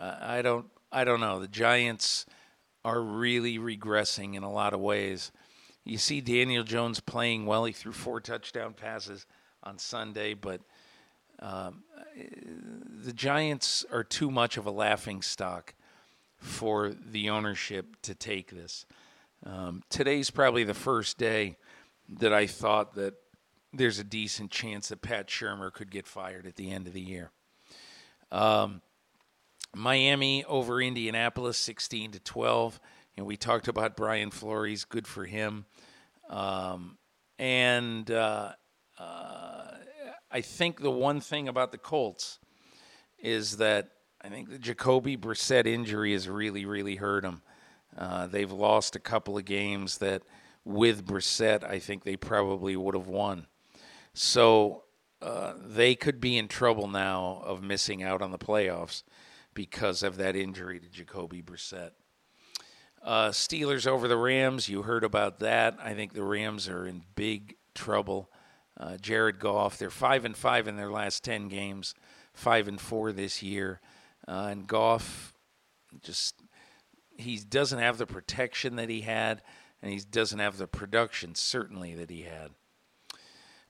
I 0.00 0.42
don't 0.42 0.66
I 0.92 1.04
don't 1.04 1.20
know. 1.20 1.40
The 1.40 1.48
Giants 1.48 2.26
are 2.84 3.00
really 3.00 3.58
regressing 3.58 4.34
in 4.34 4.42
a 4.42 4.52
lot 4.52 4.74
of 4.74 4.80
ways. 4.80 5.32
You 5.84 5.98
see 5.98 6.20
Daniel 6.20 6.64
Jones 6.64 7.00
playing 7.00 7.46
well. 7.46 7.64
He 7.64 7.72
threw 7.72 7.92
four 7.92 8.20
touchdown 8.20 8.74
passes 8.74 9.26
on 9.62 9.78
Sunday, 9.78 10.34
but 10.34 10.60
um, 11.40 11.84
the 13.04 13.12
Giants 13.12 13.84
are 13.90 14.04
too 14.04 14.30
much 14.30 14.56
of 14.56 14.66
a 14.66 14.70
laughing 14.70 15.20
stock 15.20 15.74
for 16.44 16.90
the 16.90 17.30
ownership 17.30 17.96
to 18.02 18.14
take 18.14 18.50
this. 18.50 18.84
Um, 19.46 19.82
today's 19.88 20.30
probably 20.30 20.62
the 20.62 20.74
first 20.74 21.16
day 21.16 21.56
that 22.18 22.34
I 22.34 22.46
thought 22.46 22.94
that 22.96 23.14
there's 23.72 23.98
a 23.98 24.04
decent 24.04 24.50
chance 24.50 24.88
that 24.88 25.00
Pat 25.00 25.28
Shurmur 25.28 25.72
could 25.72 25.90
get 25.90 26.06
fired 26.06 26.46
at 26.46 26.56
the 26.56 26.70
end 26.70 26.86
of 26.86 26.92
the 26.92 27.00
year. 27.00 27.30
Um, 28.30 28.82
Miami 29.74 30.44
over 30.44 30.82
Indianapolis, 30.82 31.56
16 31.56 32.12
to 32.12 32.20
12. 32.20 32.78
And 33.16 33.26
we 33.26 33.36
talked 33.36 33.66
about 33.66 33.96
Brian 33.96 34.30
Flores, 34.30 34.84
good 34.84 35.06
for 35.06 35.24
him. 35.24 35.64
Um, 36.28 36.98
and 37.38 38.10
uh, 38.10 38.52
uh, 38.98 39.66
I 40.30 40.40
think 40.42 40.82
the 40.82 40.90
one 40.90 41.20
thing 41.20 41.48
about 41.48 41.72
the 41.72 41.78
Colts 41.78 42.38
is 43.18 43.56
that 43.56 43.93
I 44.24 44.28
think 44.30 44.48
the 44.48 44.58
Jacoby 44.58 45.18
Brissett 45.18 45.66
injury 45.66 46.12
has 46.12 46.30
really, 46.30 46.64
really 46.64 46.96
hurt 46.96 47.24
them. 47.24 47.42
Uh, 47.94 48.26
they've 48.26 48.50
lost 48.50 48.96
a 48.96 48.98
couple 48.98 49.36
of 49.36 49.44
games 49.44 49.98
that, 49.98 50.22
with 50.64 51.04
Brissett, 51.04 51.62
I 51.62 51.78
think 51.78 52.04
they 52.04 52.16
probably 52.16 52.74
would 52.74 52.94
have 52.94 53.06
won. 53.06 53.46
So 54.14 54.84
uh, 55.20 55.52
they 55.62 55.94
could 55.94 56.22
be 56.22 56.38
in 56.38 56.48
trouble 56.48 56.88
now 56.88 57.42
of 57.44 57.62
missing 57.62 58.02
out 58.02 58.22
on 58.22 58.30
the 58.30 58.38
playoffs 58.38 59.02
because 59.52 60.02
of 60.02 60.16
that 60.16 60.34
injury 60.34 60.80
to 60.80 60.88
Jacoby 60.88 61.42
Brissett. 61.42 61.90
Uh, 63.02 63.28
Steelers 63.28 63.86
over 63.86 64.08
the 64.08 64.16
Rams. 64.16 64.70
You 64.70 64.82
heard 64.82 65.04
about 65.04 65.40
that. 65.40 65.76
I 65.82 65.92
think 65.92 66.14
the 66.14 66.24
Rams 66.24 66.66
are 66.66 66.86
in 66.86 67.02
big 67.14 67.56
trouble. 67.74 68.30
Uh, 68.78 68.96
Jared 68.96 69.38
Goff. 69.38 69.76
They're 69.76 69.90
five 69.90 70.24
and 70.24 70.34
five 70.34 70.66
in 70.66 70.76
their 70.76 70.90
last 70.90 71.22
ten 71.22 71.48
games. 71.48 71.94
Five 72.32 72.68
and 72.68 72.80
four 72.80 73.12
this 73.12 73.42
year. 73.42 73.82
Uh, 74.26 74.48
and 74.50 74.66
Goff 74.66 75.34
just 76.02 76.34
he 77.16 77.36
doesn't 77.36 77.78
have 77.78 77.98
the 77.98 78.06
protection 78.06 78.76
that 78.76 78.88
he 78.88 79.02
had, 79.02 79.42
and 79.82 79.92
he 79.92 80.00
doesn't 80.00 80.38
have 80.38 80.58
the 80.58 80.66
production 80.66 81.34
certainly 81.34 81.94
that 81.94 82.10
he 82.10 82.22
had. 82.22 82.50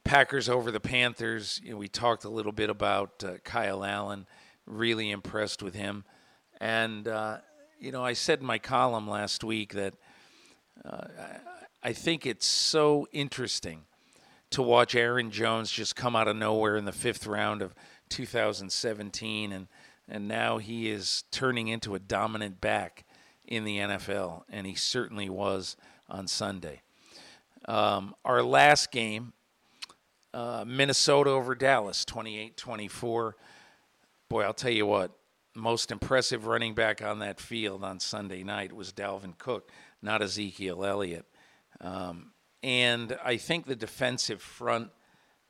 Packers 0.05 0.49
over 0.49 0.71
the 0.71 0.81
Panthers. 0.81 1.61
You 1.62 1.73
know, 1.73 1.77
we 1.77 1.88
talked 1.88 2.25
a 2.25 2.31
little 2.31 2.53
bit 2.53 2.71
about 2.71 3.25
uh, 3.25 3.35
Kyle 3.45 3.85
Allen. 3.85 4.27
Really 4.67 5.11
impressed 5.11 5.62
with 5.62 5.75
him, 5.75 6.05
and 6.59 7.07
uh, 7.07 7.38
you 7.79 7.93
know 7.93 8.03
I 8.03 8.14
said 8.14 8.40
in 8.40 8.47
my 8.47 8.59
column 8.59 9.09
last 9.09 9.45
week 9.45 9.75
that 9.75 9.95
uh, 10.85 11.07
I 11.83 11.93
think 11.93 12.25
it's 12.25 12.47
so 12.47 13.07
interesting 13.12 13.83
to 14.51 14.62
watch 14.62 14.95
Aaron 14.95 15.31
Jones 15.31 15.71
just 15.71 15.97
come 15.97 16.17
out 16.17 16.29
of 16.29 16.37
nowhere 16.37 16.77
in 16.77 16.87
the 16.87 16.93
fifth 16.93 17.27
round 17.27 17.61
of 17.61 17.75
2017 18.09 19.53
and 19.53 19.69
and 20.09 20.29
now 20.29 20.59
he 20.59 20.90
is 20.90 21.25
turning 21.31 21.69
into 21.69 21.95
a 21.95 21.99
dominant 21.99 22.61
back 22.61 23.05
in 23.47 23.64
the 23.64 23.79
NFL, 23.79 24.43
and 24.49 24.67
he 24.67 24.75
certainly 24.75 25.29
was 25.29 25.77
on 26.09 26.27
Sunday. 26.27 26.83
Um, 27.67 28.14
our 28.25 28.43
last 28.43 28.90
game, 28.90 29.33
uh, 30.33 30.64
Minnesota 30.67 31.31
over 31.31 31.55
Dallas, 31.55 32.05
28 32.05 32.57
24. 32.57 33.37
Boy, 34.29 34.43
I'll 34.43 34.55
tell 34.55 34.71
you 34.71 34.87
what, 34.87 35.12
most 35.55 35.93
impressive 35.93 36.47
running 36.47 36.75
back 36.75 37.03
on 37.03 37.21
that 37.21 37.40
field 37.40 37.85
on 37.85 38.01
Sunday 38.01 38.43
night 38.43 38.73
was 38.73 38.93
Dalvin 38.93 39.38
Cook, 39.38 39.71
not 40.03 40.23
Ezekiel 40.23 40.85
Elliott. 40.85 41.27
Um, 41.81 42.33
and 42.62 43.17
I 43.25 43.37
think 43.37 43.67
the 43.67 43.77
defensive 43.77 44.43
front 44.43 44.90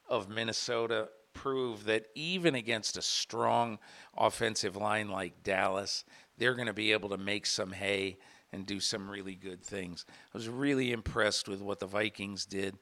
of 0.09 0.29
Minnesota 0.29 1.09
prove 1.35 1.85
that 1.85 2.07
even 2.15 2.55
against 2.55 2.97
a 2.97 3.03
strong 3.03 3.79
offensive 4.17 4.77
line 4.77 5.09
like 5.11 5.43
Dallas, 5.43 6.05
they're 6.39 6.55
going 6.55 6.67
to 6.67 6.73
be 6.73 6.93
able 6.93 7.11
to 7.11 7.19
make 7.19 7.47
some 7.47 7.73
hay 7.73 8.19
and 8.53 8.65
do 8.65 8.81
some 8.81 9.11
really 9.11 9.35
good 9.35 9.63
things. 9.63 10.07
I 10.09 10.39
was 10.39 10.49
really 10.49 10.93
impressed 10.93 11.49
with 11.49 11.61
what 11.61 11.81
the 11.81 11.87
Vikings 11.87 12.47
did. 12.47 12.79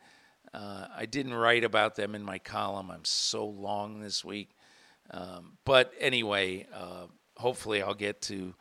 Uh, 0.53 0.87
I 0.95 1.07
didn't 1.07 1.35
write 1.35 1.65
about 1.65 1.97
them 1.97 2.15
in 2.15 2.23
my 2.23 2.39
column. 2.39 2.91
I'm 2.91 3.05
so 3.05 3.47
long 3.47 4.01
this 4.01 4.25
week. 4.25 4.51
Um, 5.11 5.57
but 5.65 5.93
anyway, 5.99 6.67
uh, 6.75 7.07
hopefully 7.37 7.83
I'll 7.83 7.95
get 7.95 8.21
to 8.23 8.55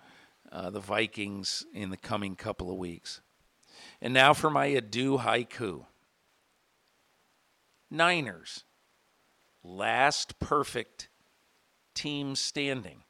uh, 0.52 0.70
the 0.70 0.80
Vikings 0.80 1.66
in 1.74 1.90
the 1.90 1.98
coming 1.98 2.36
couple 2.36 2.72
of 2.72 2.78
weeks. 2.78 3.22
And 4.02 4.14
now 4.14 4.34
for 4.34 4.50
my 4.50 4.66
adieu 4.66 5.18
haiku 5.18 5.86
Niners 7.90 8.64
last 9.64 10.40
perfect 10.40 11.10
team 11.94 12.36
standing 12.36 13.04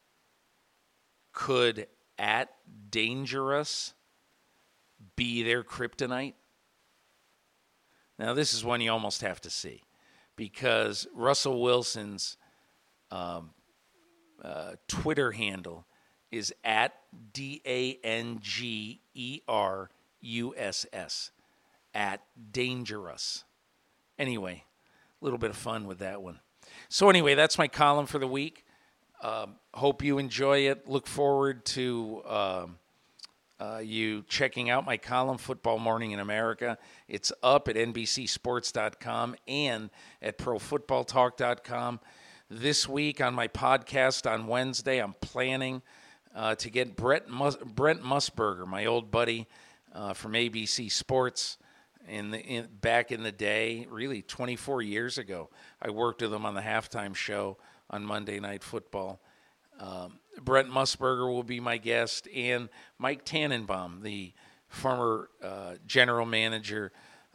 could 1.33 1.87
at 2.17 2.49
dangerous 2.89 3.93
be 5.15 5.43
their 5.43 5.63
kryptonite? 5.63 6.33
Now, 8.19 8.33
this 8.33 8.53
is 8.53 8.63
one 8.63 8.81
you 8.81 8.91
almost 8.91 9.21
have 9.21 9.41
to 9.41 9.49
see 9.49 9.81
because 10.35 11.07
Russell 11.15 11.61
Wilson's 11.61 12.37
um, 13.09 13.51
uh, 14.43 14.73
Twitter 14.87 15.31
handle 15.31 15.85
is 16.31 16.53
at 16.63 16.93
D 17.33 17.61
A 17.65 17.99
N 18.03 18.39
G 18.41 19.01
E 19.13 19.41
R 19.47 19.89
U 20.21 20.53
S 20.55 20.85
S, 20.93 21.31
at 21.93 22.21
dangerous. 22.51 23.43
Anyway, 24.17 24.63
little 25.21 25.39
bit 25.39 25.49
of 25.49 25.57
fun 25.57 25.85
with 25.85 25.99
that 25.99 26.21
one. 26.21 26.39
So, 26.89 27.09
anyway, 27.09 27.35
that's 27.35 27.57
my 27.57 27.67
column 27.67 28.05
for 28.05 28.19
the 28.19 28.27
week. 28.27 28.65
Um, 29.21 29.55
hope 29.73 30.03
you 30.03 30.17
enjoy 30.17 30.59
it. 30.69 30.89
Look 30.89 31.07
forward 31.07 31.63
to 31.67 32.23
um, 32.25 32.79
uh, 33.59 33.79
you 33.83 34.23
checking 34.27 34.69
out 34.69 34.85
my 34.85 34.97
column, 34.97 35.37
Football 35.37 35.77
Morning 35.77 36.11
in 36.11 36.19
America. 36.19 36.79
It's 37.07 37.31
up 37.43 37.67
at 37.67 37.75
NBCSports.com 37.75 39.35
and 39.47 39.91
at 40.21 40.39
ProFootballTalk.com. 40.39 41.99
This 42.49 42.89
week 42.89 43.21
on 43.21 43.35
my 43.35 43.47
podcast 43.47 44.29
on 44.29 44.47
Wednesday, 44.47 44.97
I'm 44.97 45.13
planning 45.21 45.83
uh, 46.35 46.55
to 46.55 46.69
get 46.69 46.95
Brett 46.95 47.29
Mus- 47.29 47.57
Brent 47.57 48.01
Musburger, 48.01 48.65
my 48.65 48.85
old 48.85 49.11
buddy 49.11 49.47
uh, 49.93 50.13
from 50.13 50.33
ABC 50.33 50.91
Sports 50.91 51.57
in 52.07 52.31
the 52.31 52.39
in, 52.39 52.67
back 52.81 53.11
in 53.11 53.23
the 53.23 53.31
day, 53.31 53.87
really 53.89 54.21
24 54.21 54.81
years 54.81 55.17
ago. 55.17 55.49
I 55.81 55.89
worked 55.89 56.21
with 56.21 56.33
him 56.33 56.45
on 56.45 56.53
the 56.53 56.61
halftime 56.61 57.15
show 57.15 57.57
on 57.89 58.05
Monday 58.05 58.39
Night 58.39 58.63
Football. 58.63 59.19
Um, 59.79 60.19
Brent 60.41 60.69
Musburger 60.69 61.27
will 61.31 61.43
be 61.43 61.59
my 61.59 61.77
guest, 61.77 62.27
and 62.33 62.69
Mike 62.97 63.25
Tannenbaum, 63.25 64.01
the 64.03 64.33
former 64.67 65.29
uh, 65.43 65.73
general 65.85 66.25
manager 66.25 66.91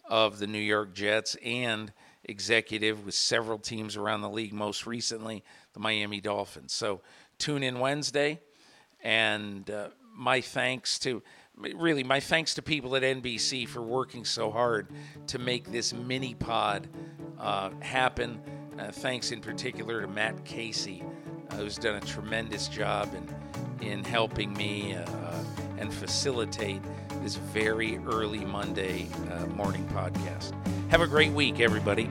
of 0.08 0.38
the 0.38 0.46
New 0.46 0.58
York 0.58 0.94
Jets 0.94 1.36
and 1.44 1.92
executive 2.24 3.04
with 3.04 3.14
several 3.14 3.58
teams 3.58 3.96
around 3.96 4.22
the 4.22 4.30
league, 4.30 4.52
most 4.52 4.86
recently 4.86 5.44
the 5.72 5.80
Miami 5.80 6.20
Dolphins. 6.20 6.72
So 6.72 7.00
tune 7.38 7.62
in 7.62 7.78
Wednesday, 7.78 8.40
and 9.02 9.68
uh, 9.70 9.88
my 10.14 10.40
thanks 10.40 10.98
to 11.00 11.22
really 11.56 12.04
my 12.04 12.20
thanks 12.20 12.54
to 12.54 12.62
people 12.62 12.96
at 12.96 13.02
NBC 13.02 13.68
for 13.68 13.82
working 13.82 14.24
so 14.24 14.50
hard 14.50 14.88
to 15.28 15.38
make 15.38 15.70
this 15.70 15.92
mini 15.92 16.34
pod 16.34 16.88
uh, 17.38 17.70
happen. 17.80 18.40
Uh, 18.78 18.90
thanks 18.90 19.32
in 19.32 19.40
particular 19.40 20.02
to 20.02 20.06
Matt 20.06 20.44
Casey, 20.44 21.02
uh, 21.50 21.56
who's 21.56 21.76
done 21.76 21.96
a 21.96 22.00
tremendous 22.00 22.68
job 22.68 23.14
in 23.14 23.34
in 23.82 24.02
helping 24.04 24.52
me 24.54 24.94
uh, 24.94 25.44
and 25.78 25.92
facilitate 25.92 26.80
this 27.22 27.36
very 27.36 27.98
early 28.06 28.44
Monday 28.44 29.06
uh, 29.30 29.46
morning 29.46 29.86
podcast. 29.88 30.52
Have 30.90 31.02
a 31.02 31.06
great 31.06 31.32
week, 31.32 31.60
everybody. 31.60 32.10